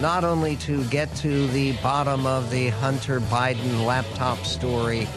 not 0.00 0.22
only 0.22 0.54
to 0.58 0.84
get 0.84 1.12
to 1.16 1.48
the 1.48 1.72
bottom 1.82 2.24
of 2.24 2.52
the 2.52 2.68
Hunter 2.68 3.18
Biden 3.18 3.84
laptop 3.84 4.38
story, 4.44 5.08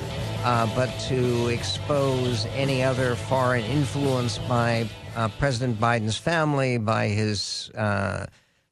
uh, 0.44 0.66
but 0.76 0.90
to 1.02 1.50
expose 1.50 2.48
any 2.56 2.82
other 2.82 3.14
foreign 3.14 3.64
influence 3.66 4.40
by 4.40 4.90
uh, 5.16 5.28
President 5.38 5.80
Biden's 5.80 6.18
family, 6.18 6.80
by 6.80 7.10
his 7.10 7.70
uh, 7.76 8.26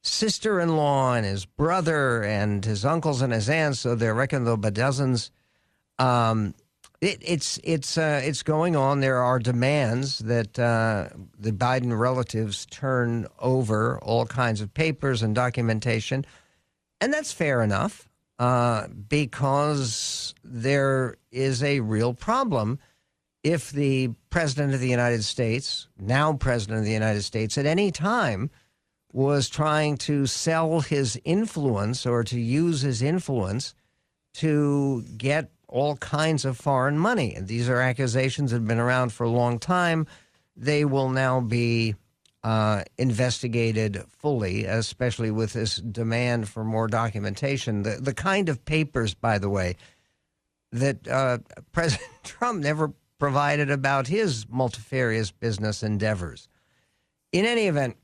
sister 0.08 0.60
in 0.60 0.76
law 0.76 1.14
and 1.14 1.26
his 1.26 1.46
brother 1.46 2.24
and 2.24 2.64
his 2.64 2.86
uncles 2.86 3.22
and 3.22 3.34
his 3.34 3.50
aunts. 3.50 3.80
So 3.80 3.96
they're 3.96 4.14
reckoned 4.14 4.48
though 4.48 4.58
by 4.58 4.70
dozens. 4.72 5.32
Um, 6.00 6.54
it, 7.02 7.20
it's 7.22 7.60
it's 7.64 7.98
uh, 7.98 8.22
it's 8.24 8.42
going 8.42 8.76
on. 8.76 9.02
There 9.02 9.22
are 9.22 9.38
demands 9.40 10.20
that 10.20 10.58
uh, 10.58 11.10
the 11.38 11.52
Biden 11.52 11.98
relatives 11.98 12.66
turn 12.66 13.28
over 13.40 14.00
all 14.00 14.26
kinds 14.26 14.62
of 14.62 14.74
papers 14.74 15.22
and 15.22 15.36
documentation, 15.36 16.26
and 17.00 17.14
that's 17.14 17.32
fair 17.32 17.62
enough 17.62 18.10
uh, 18.40 18.88
because 18.88 20.34
there 20.44 21.18
is 21.32 21.62
a 21.62 21.82
real 21.82 22.14
problem 22.14 22.80
if 23.44 23.70
the 23.72 24.10
president 24.30 24.74
of 24.74 24.80
the 24.80 24.90
United 24.90 25.24
States, 25.24 25.88
now 25.98 26.34
president 26.34 26.80
of 26.80 26.86
the 26.86 26.92
United 26.92 27.22
States, 27.22 27.58
at 27.58 27.66
any 27.66 27.92
time 27.92 28.50
was 29.12 29.50
trying 29.50 29.98
to 29.98 30.26
sell 30.26 30.82
his 30.82 31.20
influence 31.24 32.06
or 32.06 32.24
to 32.24 32.40
use 32.40 32.82
his 32.82 33.02
influence 33.02 33.74
to 34.36 35.04
get 35.18 35.52
all 35.68 35.98
kinds 35.98 36.46
of 36.46 36.58
foreign 36.58 36.98
money. 36.98 37.34
And 37.36 37.48
these 37.48 37.70
are 37.70 37.82
accusations 37.82 38.52
that 38.52 38.58
have 38.58 38.68
been 38.68 38.80
around 38.80 39.12
for 39.12 39.24
a 39.24 39.30
long 39.30 39.60
time. 39.60 40.08
They 40.56 40.86
will 40.86 41.10
now 41.10 41.42
be 41.42 41.96
uh, 42.44 42.84
investigated 42.98 44.04
fully, 44.08 44.66
especially 44.66 45.32
with 45.32 45.54
this 45.54 45.78
demand 45.78 46.48
for 46.48 46.64
more 46.64 46.88
documentation. 46.88 47.84
The, 47.84 47.98
the 48.02 48.14
kind 48.14 48.48
of 48.48 48.64
papers, 48.64 49.14
by 49.14 49.38
the 49.38 49.50
way, 49.50 49.76
that 50.72 51.08
uh, 51.08 51.40
President 51.72 52.10
Trump 52.24 52.62
never 52.62 52.94
provided 53.20 53.72
about 53.72 54.08
his 54.08 54.48
multifarious 54.48 55.32
business 55.32 55.84
endeavors. 55.84 56.48
In 57.32 57.46
any 57.46 57.68
event, 57.68 57.98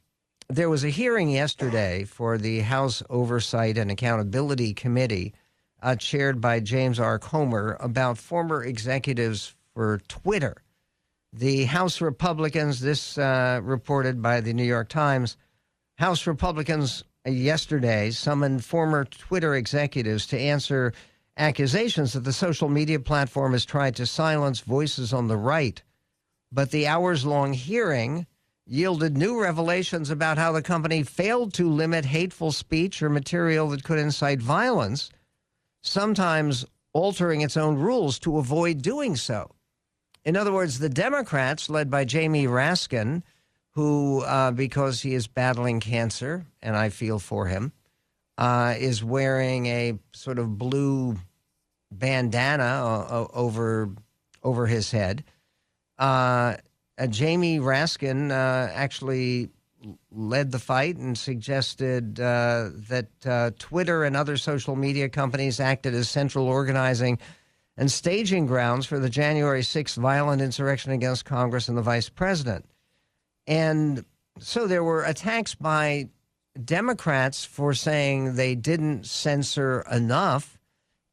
there 0.49 0.69
was 0.69 0.84
a 0.84 0.89
hearing 0.89 1.29
yesterday 1.29 2.03
for 2.03 2.38
the 2.38 2.60
House 2.62 3.03
Oversight 3.10 3.77
and 3.77 3.91
Accountability 3.91 4.73
Committee, 4.73 5.34
uh, 5.82 5.95
chaired 5.95 6.41
by 6.41 6.60
James 6.60 6.99
R. 6.99 7.19
Comer, 7.19 7.77
about 7.79 8.17
former 8.17 8.63
executives 8.63 9.56
for 9.73 9.99
Twitter. 10.08 10.63
The 11.32 11.65
House 11.65 12.01
Republicans, 12.01 12.79
this 12.79 13.17
uh, 13.17 13.60
reported 13.63 14.21
by 14.21 14.41
the 14.41 14.53
New 14.53 14.63
York 14.63 14.89
Times, 14.89 15.38
House 15.95 16.27
Republicans 16.27 17.03
yesterday 17.25 18.12
summoned 18.12 18.63
former 18.63 19.06
Twitter 19.06 19.56
executives 19.56 20.25
to 20.27 20.39
answer 20.39 20.93
accusations 21.38 22.13
that 22.13 22.23
the 22.23 22.34
social 22.34 22.69
media 22.69 22.99
platform 22.99 23.53
has 23.53 23.65
tried 23.65 23.95
to 23.95 24.06
silence 24.06 24.60
voices 24.60 25.13
on 25.13 25.27
the 25.27 25.38
right. 25.38 25.82
But 26.51 26.71
the 26.71 26.88
hours 26.88 27.25
long 27.25 27.53
hearing 27.53 28.27
yielded 28.65 29.17
new 29.17 29.41
revelations 29.41 30.10
about 30.10 30.38
how 30.38 30.52
the 30.52 30.62
company 30.62 31.04
failed 31.04 31.54
to 31.54 31.69
limit 31.69 32.06
hateful 32.06 32.52
speech 32.52 33.02
or 33.02 33.10
material 33.10 33.69
that 33.69 33.84
could 33.84 33.99
incite 33.99 34.41
violence, 34.41 35.10
sometimes 35.82 36.65
altering 36.93 37.41
its 37.41 37.58
own 37.58 37.76
rules 37.76 38.19
to 38.19 38.38
avoid 38.38 38.82
doing 38.82 39.15
so. 39.15 39.52
In 40.23 40.38
other 40.38 40.54
words, 40.54 40.80
the 40.80 40.89
Democrats, 40.89 41.69
led 41.69 41.89
by 41.89 42.06
Jamie 42.06 42.47
Raskin, 42.47 43.23
who, 43.71 44.21
uh, 44.21 44.52
because 44.52 45.02
he 45.02 45.13
is 45.13 45.28
battling 45.28 45.80
cancer, 45.80 46.45
and 46.62 46.76
I 46.78 46.89
feel 46.89 47.19
for 47.19 47.47
him, 47.47 47.73
uh, 48.38 48.76
is 48.78 49.04
wearing 49.04 49.65
a 49.65 49.99
sort 50.13 50.39
of 50.39 50.58
blue 50.58 51.17
bandana 51.91 52.63
uh, 52.63 53.28
over 53.34 53.89
over 54.41 54.67
his 54.67 54.91
head. 54.91 55.23
Uh, 56.97 57.08
Jamie 57.08 57.60
Raskin 57.60 58.32
uh, 58.32 58.71
actually 58.73 59.49
led 60.12 60.51
the 60.51 60.60
fight 60.60 60.95
and 60.97 61.17
suggested 61.17 62.19
uh, 62.19 62.69
that 62.89 63.08
uh, 63.25 63.51
Twitter 63.60 64.03
and 64.03 64.15
other 64.15 64.38
social 64.38 64.75
media 64.75 65.10
companies 65.10 65.60
acted 65.60 65.93
as 65.93 66.10
central 66.10 66.47
organizing 66.47 67.19
and 67.75 67.91
staging 67.91 68.45
grounds 68.45 68.86
for 68.86 68.99
the 68.99 69.10
January 69.10 69.62
6th 69.62 69.97
violent 69.97 70.41
insurrection 70.41 70.91
against 70.91 71.25
Congress 71.25 71.67
and 71.67 71.77
the 71.77 71.82
vice 71.82 72.10
president. 72.10 72.65
And 73.47 74.06
so 74.39 74.67
there 74.67 74.84
were 74.84 75.03
attacks 75.03 75.56
by 75.56 76.10
Democrats 76.63 77.43
for 77.43 77.73
saying 77.73 78.36
they 78.36 78.56
didn't 78.56 79.06
censor 79.08 79.84
enough, 79.91 80.60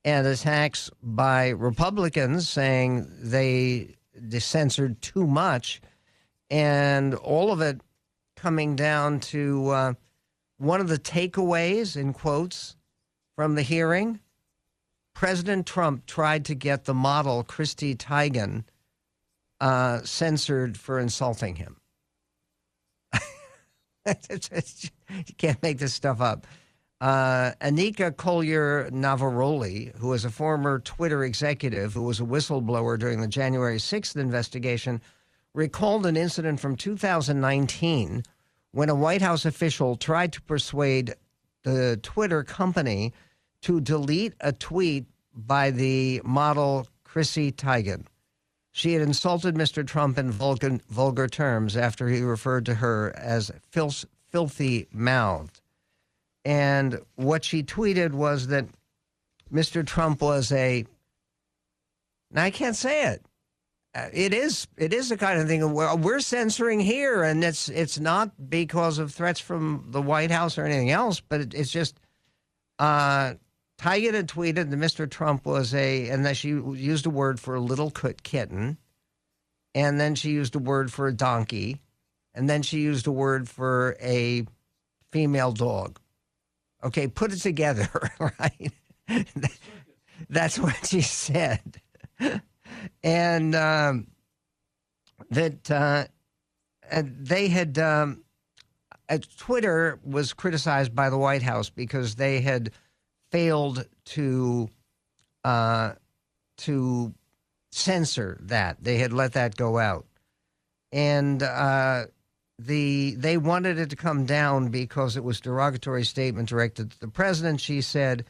and 0.04 0.26
attacks 0.26 0.90
by 1.02 1.48
Republicans 1.48 2.48
saying 2.48 3.06
they 3.20 3.96
censored 4.40 5.00
too 5.02 5.26
much, 5.26 5.80
and 6.50 7.14
all 7.14 7.52
of 7.52 7.60
it 7.60 7.80
coming 8.36 8.76
down 8.76 9.20
to 9.20 9.68
uh, 9.68 9.92
one 10.58 10.80
of 10.80 10.88
the 10.88 10.98
takeaways, 10.98 11.96
in 11.96 12.12
quotes, 12.12 12.76
from 13.36 13.54
the 13.54 13.62
hearing. 13.62 14.20
President 15.14 15.66
Trump 15.66 16.06
tried 16.06 16.44
to 16.46 16.54
get 16.54 16.84
the 16.84 16.94
model 16.94 17.42
Chrissy 17.42 17.94
Teigen 17.94 18.64
uh, 19.60 20.00
censored 20.02 20.78
for 20.78 20.98
insulting 20.98 21.56
him. 21.56 21.76
you 24.06 25.34
can't 25.36 25.62
make 25.62 25.78
this 25.78 25.92
stuff 25.92 26.20
up. 26.20 26.46
Uh, 27.00 27.52
Anika 27.62 28.14
Collier 28.14 28.90
Navaroli, 28.90 29.96
who 29.96 30.12
is 30.12 30.26
a 30.26 30.30
former 30.30 30.80
Twitter 30.80 31.24
executive 31.24 31.94
who 31.94 32.02
was 32.02 32.20
a 32.20 32.24
whistleblower 32.24 32.98
during 32.98 33.22
the 33.22 33.28
January 33.28 33.78
6th 33.78 34.16
investigation, 34.16 35.00
recalled 35.54 36.04
an 36.04 36.16
incident 36.16 36.60
from 36.60 36.76
2019 36.76 38.22
when 38.72 38.88
a 38.90 38.94
White 38.94 39.22
House 39.22 39.46
official 39.46 39.96
tried 39.96 40.32
to 40.34 40.42
persuade 40.42 41.14
the 41.62 41.98
Twitter 42.02 42.44
company 42.44 43.14
to 43.62 43.80
delete 43.80 44.34
a 44.40 44.52
tweet 44.52 45.06
by 45.34 45.70
the 45.70 46.20
model 46.24 46.86
Chrissy 47.04 47.50
Teigen. 47.50 48.04
She 48.72 48.92
had 48.92 49.02
insulted 49.02 49.54
Mr. 49.54 49.86
Trump 49.86 50.18
in 50.18 50.30
vulgar, 50.30 50.78
vulgar 50.88 51.28
terms 51.28 51.76
after 51.76 52.08
he 52.08 52.20
referred 52.20 52.66
to 52.66 52.74
her 52.74 53.12
as 53.16 53.50
filthy 53.70 54.86
mouthed. 54.92 55.59
And 56.44 57.00
what 57.16 57.44
she 57.44 57.62
tweeted 57.62 58.12
was 58.12 58.48
that 58.48 58.66
Mr. 59.52 59.86
Trump 59.86 60.22
was 60.22 60.52
a. 60.52 60.84
Now 62.30 62.44
I 62.44 62.50
can't 62.50 62.76
say 62.76 63.12
it. 63.12 63.24
Uh, 63.92 64.08
it 64.12 64.32
is 64.32 64.68
it 64.76 64.94
is 64.94 65.08
the 65.08 65.16
kind 65.16 65.40
of 65.40 65.48
thing 65.48 65.72
where 65.72 65.94
we're 65.96 66.20
censoring 66.20 66.78
here, 66.80 67.22
and 67.22 67.42
it's 67.42 67.68
it's 67.68 67.98
not 67.98 68.30
because 68.48 68.98
of 68.98 69.12
threats 69.12 69.40
from 69.40 69.86
the 69.88 70.00
White 70.00 70.30
House 70.30 70.56
or 70.56 70.64
anything 70.64 70.90
else, 70.90 71.20
but 71.20 71.40
it, 71.40 71.54
it's 71.54 71.70
just. 71.70 71.98
Uh, 72.78 73.34
Teigen 73.78 74.12
had 74.12 74.28
tweeted 74.28 74.68
that 74.70 74.78
Mr. 74.78 75.10
Trump 75.10 75.46
was 75.46 75.74
a, 75.74 76.10
and 76.10 76.26
that 76.26 76.36
she 76.36 76.48
used 76.50 77.06
a 77.06 77.10
word 77.10 77.40
for 77.40 77.54
a 77.54 77.60
little 77.60 77.90
cut 77.90 78.22
kitten, 78.22 78.76
and 79.74 79.98
then 79.98 80.14
she 80.14 80.30
used 80.30 80.54
a 80.54 80.58
word 80.58 80.92
for 80.92 81.08
a 81.08 81.14
donkey, 81.14 81.80
and 82.34 82.48
then 82.48 82.60
she 82.62 82.80
used 82.80 83.06
a 83.06 83.12
word 83.12 83.48
for 83.48 83.96
a 84.02 84.44
female 85.10 85.52
dog. 85.52 85.98
Okay, 86.82 87.08
put 87.08 87.32
it 87.32 87.36
together, 87.40 87.88
right? 88.18 88.72
That's 90.28 90.58
what 90.58 90.86
she 90.86 91.02
said. 91.02 91.80
And 93.02 93.54
um, 93.54 94.06
that 95.30 95.70
uh, 95.70 96.04
they 96.92 97.48
had, 97.48 97.78
um, 97.78 98.22
uh, 99.08 99.18
Twitter 99.36 99.98
was 100.04 100.32
criticized 100.32 100.94
by 100.94 101.10
the 101.10 101.18
White 101.18 101.42
House 101.42 101.70
because 101.70 102.14
they 102.14 102.40
had 102.40 102.72
failed 103.30 103.86
to 104.04 104.68
uh, 105.44 105.92
to 106.58 107.14
censor 107.72 108.38
that. 108.42 108.82
They 108.82 108.98
had 108.98 109.12
let 109.12 109.32
that 109.32 109.56
go 109.56 109.78
out. 109.78 110.06
And 110.92 111.42
uh, 111.42 112.06
the 112.66 113.14
they 113.16 113.36
wanted 113.36 113.78
it 113.78 113.90
to 113.90 113.96
come 113.96 114.26
down 114.26 114.68
because 114.68 115.16
it 115.16 115.24
was 115.24 115.40
derogatory 115.40 116.04
statement 116.04 116.48
directed 116.48 116.90
to 116.90 117.00
the 117.00 117.08
president. 117.08 117.60
She 117.60 117.80
said 117.80 118.24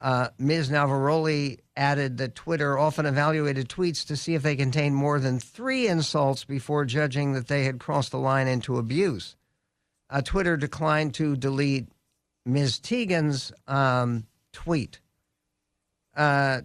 uh, 0.00 0.28
Ms. 0.38 0.70
Navaroli 0.70 1.58
added 1.76 2.18
that 2.18 2.34
Twitter 2.34 2.78
often 2.78 3.04
evaluated 3.04 3.68
tweets 3.68 4.06
to 4.06 4.16
see 4.16 4.34
if 4.34 4.42
they 4.42 4.56
contained 4.56 4.96
more 4.96 5.18
than 5.18 5.38
three 5.38 5.88
insults 5.88 6.44
before 6.44 6.84
judging 6.86 7.34
that 7.34 7.48
they 7.48 7.64
had 7.64 7.78
crossed 7.78 8.12
the 8.12 8.18
line 8.18 8.48
into 8.48 8.78
abuse. 8.78 9.36
Uh, 10.08 10.22
Twitter 10.22 10.56
declined 10.56 11.14
to 11.14 11.36
delete 11.36 11.86
Ms. 12.46 12.80
Teigen's 12.80 13.52
um, 13.68 14.26
tweet. 14.52 15.00
Uh, 16.16 16.62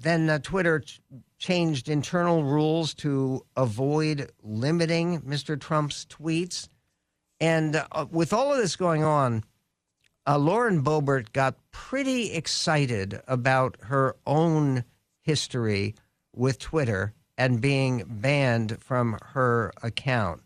then 0.00 0.30
uh, 0.30 0.38
Twitter 0.38 0.80
ch- 0.80 1.00
changed 1.38 1.88
internal 1.88 2.44
rules 2.44 2.94
to 2.94 3.44
avoid 3.56 4.30
limiting 4.42 5.20
Mr. 5.22 5.58
Trump's 5.58 6.04
tweets. 6.06 6.68
And 7.40 7.84
uh, 7.92 8.06
with 8.10 8.32
all 8.32 8.52
of 8.52 8.58
this 8.58 8.76
going 8.76 9.04
on, 9.04 9.44
uh, 10.26 10.36
Lauren 10.36 10.82
Boebert 10.82 11.32
got 11.32 11.56
pretty 11.70 12.32
excited 12.32 13.22
about 13.26 13.76
her 13.82 14.16
own 14.26 14.84
history 15.22 15.94
with 16.34 16.58
Twitter 16.58 17.14
and 17.38 17.60
being 17.60 18.04
banned 18.06 18.82
from 18.82 19.16
her 19.22 19.72
account. 19.82 20.42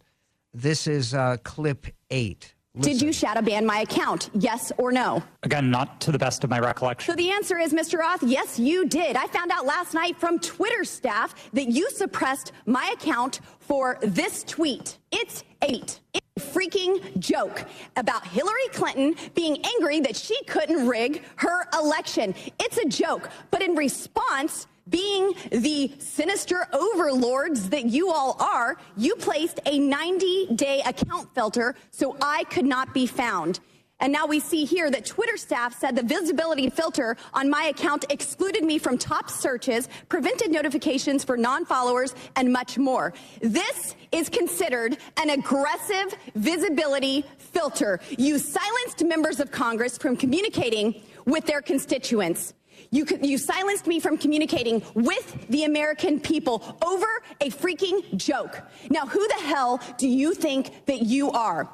This 0.52 0.86
is 0.86 1.14
uh, 1.14 1.38
clip 1.42 1.86
eight. 2.10 2.54
Listen. 2.74 2.92
Did 2.92 3.02
you 3.02 3.12
shadow 3.12 3.42
ban 3.42 3.66
my 3.66 3.80
account? 3.80 4.30
Yes 4.32 4.72
or 4.78 4.92
no? 4.92 5.22
Again, 5.42 5.70
not 5.70 6.00
to 6.00 6.10
the 6.10 6.18
best 6.18 6.42
of 6.42 6.48
my 6.48 6.58
recollection. 6.58 7.12
So 7.12 7.14
the 7.14 7.30
answer 7.30 7.58
is, 7.58 7.74
Mr. 7.74 7.98
Roth, 7.98 8.22
yes, 8.22 8.58
you 8.58 8.86
did. 8.86 9.14
I 9.14 9.26
found 9.26 9.50
out 9.50 9.66
last 9.66 9.92
night 9.92 10.16
from 10.18 10.38
Twitter 10.38 10.82
staff 10.82 11.34
that 11.52 11.66
you 11.66 11.90
suppressed 11.90 12.52
my 12.64 12.94
account 12.94 13.40
for 13.58 13.98
this 14.00 14.42
tweet. 14.44 14.96
It's 15.10 15.44
eight. 15.60 16.00
It's 16.14 16.26
a 16.38 16.40
freaking 16.40 17.18
joke 17.18 17.66
about 17.96 18.26
Hillary 18.26 18.68
Clinton 18.72 19.16
being 19.34 19.62
angry 19.76 20.00
that 20.00 20.16
she 20.16 20.42
couldn't 20.44 20.88
rig 20.88 21.22
her 21.36 21.66
election. 21.78 22.34
It's 22.58 22.78
a 22.78 22.86
joke. 22.86 23.28
But 23.50 23.60
in 23.60 23.74
response, 23.74 24.66
being 24.88 25.34
the 25.50 25.92
sinister 25.98 26.66
overlords 26.72 27.68
that 27.70 27.86
you 27.86 28.10
all 28.10 28.36
are, 28.40 28.76
you 28.96 29.14
placed 29.16 29.60
a 29.66 29.78
90 29.78 30.54
day 30.54 30.82
account 30.84 31.34
filter 31.34 31.74
so 31.90 32.16
I 32.20 32.44
could 32.44 32.66
not 32.66 32.92
be 32.92 33.06
found. 33.06 33.60
And 34.02 34.12
now 34.12 34.26
we 34.26 34.40
see 34.40 34.64
here 34.64 34.90
that 34.90 35.06
Twitter 35.06 35.36
staff 35.36 35.78
said 35.78 35.94
the 35.94 36.02
visibility 36.02 36.68
filter 36.68 37.16
on 37.32 37.48
my 37.48 37.66
account 37.66 38.04
excluded 38.10 38.64
me 38.64 38.76
from 38.76 38.98
top 38.98 39.30
searches, 39.30 39.88
prevented 40.08 40.50
notifications 40.50 41.22
for 41.22 41.36
non 41.36 41.64
followers, 41.64 42.12
and 42.34 42.52
much 42.52 42.78
more. 42.78 43.14
This 43.40 43.94
is 44.10 44.28
considered 44.28 44.98
an 45.18 45.30
aggressive 45.30 46.16
visibility 46.34 47.24
filter. 47.38 48.00
You 48.18 48.40
silenced 48.40 49.04
members 49.04 49.38
of 49.38 49.52
Congress 49.52 49.96
from 49.96 50.16
communicating 50.16 51.00
with 51.24 51.46
their 51.46 51.62
constituents. 51.62 52.54
You, 52.92 53.06
you 53.22 53.38
silenced 53.38 53.86
me 53.86 54.00
from 54.00 54.18
communicating 54.18 54.82
with 54.94 55.48
the 55.48 55.64
American 55.64 56.20
people 56.20 56.78
over 56.84 57.06
a 57.40 57.48
freaking 57.48 58.16
joke. 58.16 58.60
Now, 58.90 59.06
who 59.06 59.26
the 59.28 59.42
hell 59.42 59.80
do 59.96 60.06
you 60.06 60.34
think 60.34 60.84
that 60.84 61.00
you 61.00 61.30
are? 61.30 61.68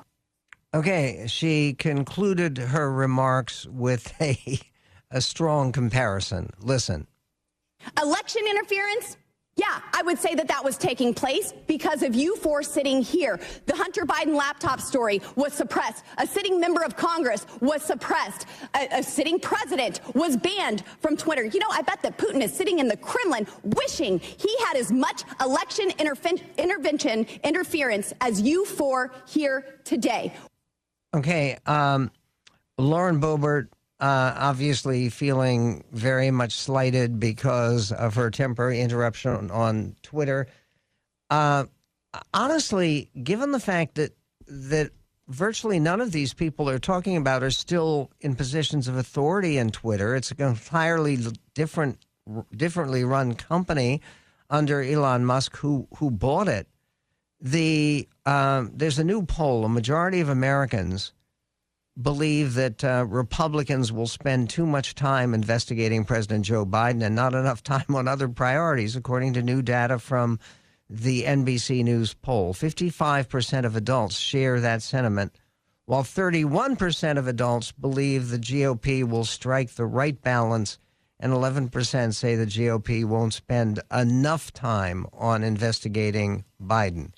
Okay, 0.72 1.24
she 1.26 1.74
concluded 1.74 2.56
her 2.56 2.92
remarks 2.92 3.66
with 3.66 4.14
a, 4.20 4.60
a 5.10 5.20
strong 5.20 5.72
comparison. 5.72 6.50
Listen. 6.60 7.08
Election 8.00 8.42
interference? 8.48 9.16
Yeah, 9.58 9.80
I 9.92 10.02
would 10.02 10.20
say 10.20 10.36
that 10.36 10.46
that 10.46 10.64
was 10.64 10.78
taking 10.78 11.12
place 11.12 11.52
because 11.66 12.04
of 12.04 12.14
you 12.14 12.36
four 12.36 12.62
sitting 12.62 13.02
here. 13.02 13.40
The 13.66 13.74
Hunter 13.74 14.06
Biden 14.06 14.36
laptop 14.36 14.80
story 14.80 15.20
was 15.34 15.52
suppressed. 15.52 16.04
A 16.18 16.26
sitting 16.28 16.60
member 16.60 16.84
of 16.84 16.96
Congress 16.96 17.44
was 17.60 17.82
suppressed. 17.82 18.46
A, 18.76 18.98
a, 18.98 19.02
sitting 19.02 19.40
president 19.40 20.00
was 20.14 20.36
banned 20.36 20.84
from 21.00 21.16
Twitter. 21.16 21.44
You 21.44 21.58
know, 21.58 21.66
I 21.72 21.82
bet 21.82 22.02
that 22.02 22.16
Putin 22.18 22.40
is 22.40 22.52
sitting 22.52 22.78
in 22.78 22.86
the 22.86 22.96
Kremlin 22.96 23.48
wishing 23.64 24.20
he 24.20 24.56
had 24.64 24.76
as 24.76 24.92
much 24.92 25.24
election 25.40 25.90
intervention 25.98 27.26
interference 27.42 28.12
as 28.20 28.40
you 28.40 28.64
four 28.64 29.12
here 29.26 29.80
today. 29.82 30.32
Okay, 31.14 31.58
um, 31.66 32.12
Lauren 32.78 33.20
Boebert 33.20 33.68
uh, 34.00 34.32
obviously 34.36 35.08
feeling 35.08 35.84
very 35.92 36.30
much 36.30 36.52
slighted 36.52 37.18
because 37.18 37.90
of 37.92 38.14
her 38.14 38.30
temporary 38.30 38.80
interruption 38.80 39.50
on 39.50 39.96
Twitter. 40.02 40.46
Uh, 41.30 41.64
honestly, 42.32 43.10
given 43.22 43.52
the 43.52 43.60
fact 43.60 43.96
that 43.96 44.12
that 44.46 44.90
virtually 45.28 45.78
none 45.78 46.00
of 46.00 46.12
these 46.12 46.32
people 46.32 46.70
are 46.70 46.78
talking 46.78 47.16
about 47.16 47.42
are 47.42 47.50
still 47.50 48.10
in 48.20 48.34
positions 48.34 48.88
of 48.88 48.96
authority 48.96 49.58
in 49.58 49.70
Twitter, 49.70 50.16
it's 50.16 50.30
an 50.30 50.40
entirely 50.40 51.18
different, 51.54 51.98
differently 52.56 53.04
run 53.04 53.34
company 53.34 54.00
under 54.48 54.80
Elon 54.80 55.24
Musk 55.24 55.56
who 55.56 55.88
who 55.96 56.10
bought 56.10 56.48
it. 56.48 56.66
The 57.40 58.08
um, 58.26 58.70
there's 58.74 58.98
a 58.98 59.04
new 59.04 59.22
poll: 59.22 59.64
a 59.64 59.68
majority 59.68 60.20
of 60.20 60.28
Americans 60.28 61.12
believe 62.00 62.54
that 62.54 62.84
uh, 62.84 63.04
Republicans 63.08 63.92
will 63.92 64.06
spend 64.06 64.48
too 64.48 64.66
much 64.66 64.94
time 64.94 65.34
investigating 65.34 66.04
President 66.04 66.44
Joe 66.44 66.64
Biden 66.64 67.02
and 67.02 67.14
not 67.14 67.34
enough 67.34 67.62
time 67.62 67.94
on 67.94 68.06
other 68.06 68.28
priorities, 68.28 68.96
according 68.96 69.32
to 69.34 69.42
new 69.42 69.62
data 69.62 69.98
from 69.98 70.38
the 70.88 71.24
NBC 71.24 71.82
News 71.84 72.14
poll. 72.14 72.54
55% 72.54 73.64
of 73.64 73.76
adults 73.76 74.16
share 74.16 74.60
that 74.60 74.82
sentiment, 74.82 75.36
while 75.86 76.04
31% 76.04 77.18
of 77.18 77.26
adults 77.26 77.72
believe 77.72 78.28
the 78.28 78.38
GOP 78.38 79.06
will 79.06 79.24
strike 79.24 79.70
the 79.70 79.86
right 79.86 80.20
balance, 80.22 80.78
and 81.20 81.32
11% 81.32 82.14
say 82.14 82.36
the 82.36 82.46
GOP 82.46 83.04
won't 83.04 83.34
spend 83.34 83.80
enough 83.92 84.52
time 84.52 85.04
on 85.12 85.42
investigating 85.42 86.44
Biden. 86.62 87.10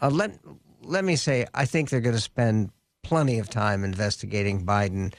Uh, 0.00 0.10
let, 0.10 0.38
let 0.82 1.04
me 1.04 1.16
say, 1.16 1.46
I 1.52 1.66
think 1.66 1.90
they're 1.90 2.00
going 2.00 2.16
to 2.16 2.20
spend 2.20 2.70
plenty 3.06 3.38
of 3.38 3.48
time 3.48 3.84
investigating 3.84 4.66
Biden. 4.66 5.14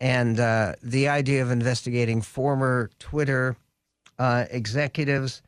And 0.00 0.40
uh, 0.40 0.74
the 0.82 1.08
idea 1.08 1.40
of 1.40 1.52
investigating 1.52 2.20
former 2.20 2.90
Twitter 2.98 3.56
uh, 4.18 4.46
executives 4.50 5.40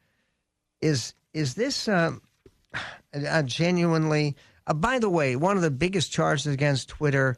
is 0.80 1.14
is 1.34 1.54
this 1.54 1.88
uh, 1.88 2.12
genuinely? 3.44 4.36
Uh, 4.68 4.74
by 4.74 5.00
the 5.00 5.10
way, 5.10 5.34
one 5.34 5.56
of 5.56 5.62
the 5.62 5.70
biggest 5.70 6.12
charges 6.12 6.46
against 6.46 6.88
Twitter 6.88 7.36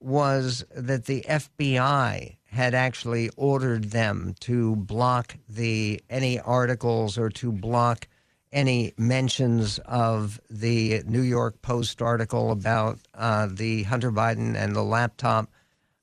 was 0.00 0.64
that 0.74 1.04
the 1.04 1.22
FBI 1.28 2.36
had 2.44 2.74
actually 2.74 3.28
ordered 3.36 3.90
them 3.90 4.34
to 4.40 4.76
block 4.76 5.36
the 5.46 6.02
any 6.08 6.40
articles 6.40 7.18
or 7.18 7.28
to 7.28 7.52
block 7.52 8.08
any 8.52 8.92
mentions 8.96 9.78
of 9.80 10.40
the 10.50 11.02
New 11.06 11.22
York 11.22 11.62
Post 11.62 12.02
article 12.02 12.50
about 12.50 12.98
uh, 13.14 13.48
the 13.50 13.84
Hunter 13.84 14.10
Biden 14.10 14.56
and 14.56 14.74
the 14.74 14.82
laptop. 14.82 15.48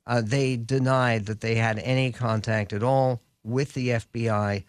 Uh, 0.06 0.22
they 0.24 0.56
denied 0.56 1.26
that 1.26 1.42
they 1.42 1.56
had 1.56 1.80
any 1.80 2.12
contact 2.12 2.72
at 2.72 2.84
all 2.84 3.22
with 3.44 3.74
the 3.74 3.90
FBI. 3.90 4.64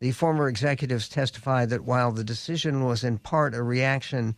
The 0.00 0.12
former 0.12 0.48
executives 0.48 1.08
testified 1.08 1.70
that 1.70 1.84
while 1.84 2.12
the 2.12 2.24
decision 2.24 2.84
was 2.84 3.02
in 3.02 3.18
part 3.18 3.54
a 3.54 3.62
reaction 3.62 4.36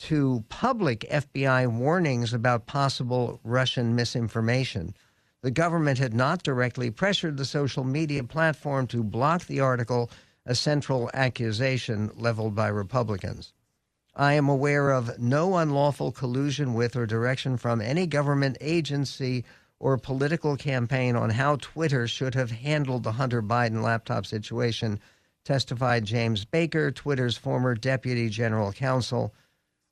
to 0.00 0.44
public 0.48 1.00
FBI 1.10 1.66
warnings 1.66 2.32
about 2.32 2.66
possible 2.66 3.38
Russian 3.44 3.94
misinformation, 3.94 4.94
the 5.42 5.50
government 5.50 5.98
had 5.98 6.14
not 6.14 6.42
directly 6.42 6.90
pressured 6.90 7.36
the 7.36 7.44
social 7.44 7.84
media 7.84 8.24
platform 8.24 8.86
to 8.88 9.02
block 9.02 9.46
the 9.46 9.60
article 9.60 10.10
a 10.46 10.54
central 10.54 11.10
accusation 11.14 12.10
leveled 12.16 12.54
by 12.54 12.68
Republicans. 12.68 13.52
I 14.14 14.32
am 14.34 14.48
aware 14.48 14.90
of 14.90 15.18
no 15.18 15.56
unlawful 15.56 16.12
collusion 16.12 16.74
with 16.74 16.96
or 16.96 17.06
direction 17.06 17.56
from 17.56 17.80
any 17.80 18.06
government 18.06 18.58
agency 18.60 19.44
or 19.78 19.96
political 19.96 20.56
campaign 20.56 21.16
on 21.16 21.30
how 21.30 21.56
Twitter 21.56 22.06
should 22.06 22.34
have 22.34 22.50
handled 22.50 23.02
the 23.02 23.12
Hunter 23.12 23.42
Biden 23.42 23.82
laptop 23.82 24.26
situation, 24.26 25.00
testified 25.44 26.04
James 26.04 26.44
Baker, 26.44 26.90
Twitter's 26.90 27.36
former 27.36 27.74
deputy 27.74 28.28
general 28.28 28.72
counsel. 28.72 29.32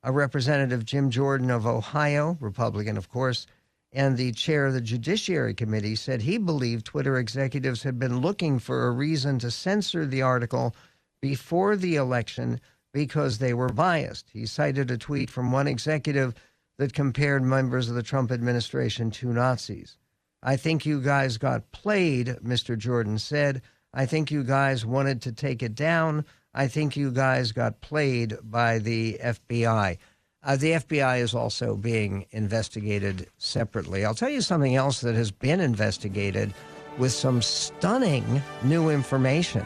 A 0.03 0.11
representative, 0.11 0.85
Jim 0.85 1.09
Jordan 1.09 1.49
of 1.49 1.65
Ohio, 1.65 2.37
Republican, 2.39 2.97
of 2.97 3.09
course, 3.09 3.47
and 3.91 4.17
the 4.17 4.31
chair 4.31 4.67
of 4.67 4.73
the 4.73 4.81
Judiciary 4.81 5.53
Committee 5.53 5.95
said 5.95 6.21
he 6.21 6.37
believed 6.37 6.85
Twitter 6.85 7.17
executives 7.17 7.83
had 7.83 7.97
been 7.97 8.19
looking 8.19 8.59
for 8.59 8.87
a 8.87 8.91
reason 8.91 9.39
to 9.39 9.49
censor 9.49 10.05
the 10.05 10.21
article 10.21 10.75
before 11.21 11.75
the 11.75 11.95
election 11.95 12.59
because 12.93 13.37
they 13.37 13.53
were 13.53 13.69
biased. 13.69 14.29
He 14.31 14.45
cited 14.45 14.91
a 14.91 14.97
tweet 14.97 15.29
from 15.29 15.51
one 15.51 15.67
executive 15.67 16.33
that 16.77 16.93
compared 16.93 17.43
members 17.43 17.89
of 17.89 17.95
the 17.95 18.03
Trump 18.03 18.31
administration 18.31 19.11
to 19.11 19.33
Nazis. 19.33 19.97
I 20.41 20.55
think 20.55 20.85
you 20.85 21.01
guys 21.01 21.37
got 21.37 21.71
played, 21.71 22.27
Mr. 22.43 22.77
Jordan 22.77 23.19
said. 23.19 23.61
I 23.93 24.05
think 24.05 24.31
you 24.31 24.43
guys 24.43 24.85
wanted 24.85 25.21
to 25.23 25.31
take 25.31 25.61
it 25.61 25.75
down. 25.75 26.25
I 26.53 26.67
think 26.67 26.95
you 26.95 27.11
guys 27.11 27.51
got 27.51 27.81
played 27.81 28.37
by 28.43 28.79
the 28.79 29.19
FBI. 29.21 29.97
Uh, 30.41 30.55
the 30.55 30.71
FBI 30.71 31.19
is 31.19 31.35
also 31.35 31.75
being 31.75 32.25
investigated 32.31 33.27
separately. 33.39 34.05
I'll 34.05 34.15
tell 34.15 34.29
you 34.29 34.39
something 34.39 34.75
else 34.75 35.01
that 35.01 35.15
has 35.15 35.31
been 35.31 35.59
investigated 35.59 36.53
with 36.97 37.11
some 37.11 37.41
stunning 37.41 38.41
new 38.63 38.89
information, 38.89 39.65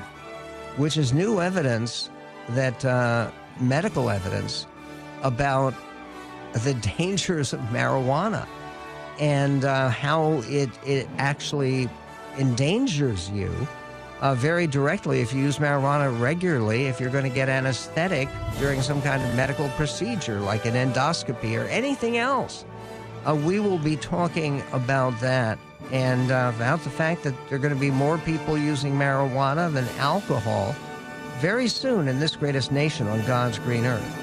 which 0.77 0.97
is 0.97 1.13
new 1.13 1.41
evidence 1.41 2.09
that 2.49 2.83
uh, 2.83 3.29
medical 3.59 4.09
evidence 4.09 4.65
about 5.21 5.75
the 6.63 6.73
dangers 6.97 7.53
of 7.53 7.59
marijuana 7.71 8.47
and 9.19 9.65
uh, 9.65 9.89
how 9.89 10.41
it, 10.45 10.69
it 10.87 11.07
actually 11.19 11.87
endangers 12.39 13.29
you 13.29 13.51
uh, 14.23 14.33
very 14.33 14.65
directly 14.65 15.19
if 15.19 15.33
you 15.33 15.41
use 15.41 15.57
marijuana 15.57 16.17
regularly, 16.17 16.85
if 16.85 16.99
you're 16.99 17.09
going 17.09 17.25
to 17.25 17.29
get 17.29 17.49
anesthetic 17.49 18.29
during 18.57 18.81
some 18.81 19.01
kind 19.01 19.21
of 19.21 19.35
medical 19.35 19.67
procedure 19.71 20.39
like 20.39 20.65
an 20.65 20.75
endoscopy 20.75 21.61
or 21.61 21.67
anything 21.67 22.17
else. 22.17 22.63
Uh, 23.25 23.35
we 23.35 23.59
will 23.59 23.77
be 23.77 23.97
talking 23.97 24.63
about 24.71 25.19
that 25.19 25.59
and 25.91 26.31
uh, 26.31 26.53
about 26.55 26.81
the 26.85 26.89
fact 26.89 27.21
that 27.23 27.33
there 27.49 27.57
are 27.57 27.61
going 27.61 27.73
to 27.73 27.79
be 27.79 27.91
more 27.91 28.17
people 28.19 28.57
using 28.57 28.93
marijuana 28.93 29.71
than 29.71 29.85
alcohol 29.99 30.73
very 31.39 31.67
soon 31.67 32.07
in 32.07 32.21
this 32.21 32.37
greatest 32.37 32.71
nation 32.71 33.07
on 33.07 33.21
God's 33.25 33.59
green 33.59 33.85
earth. 33.85 34.19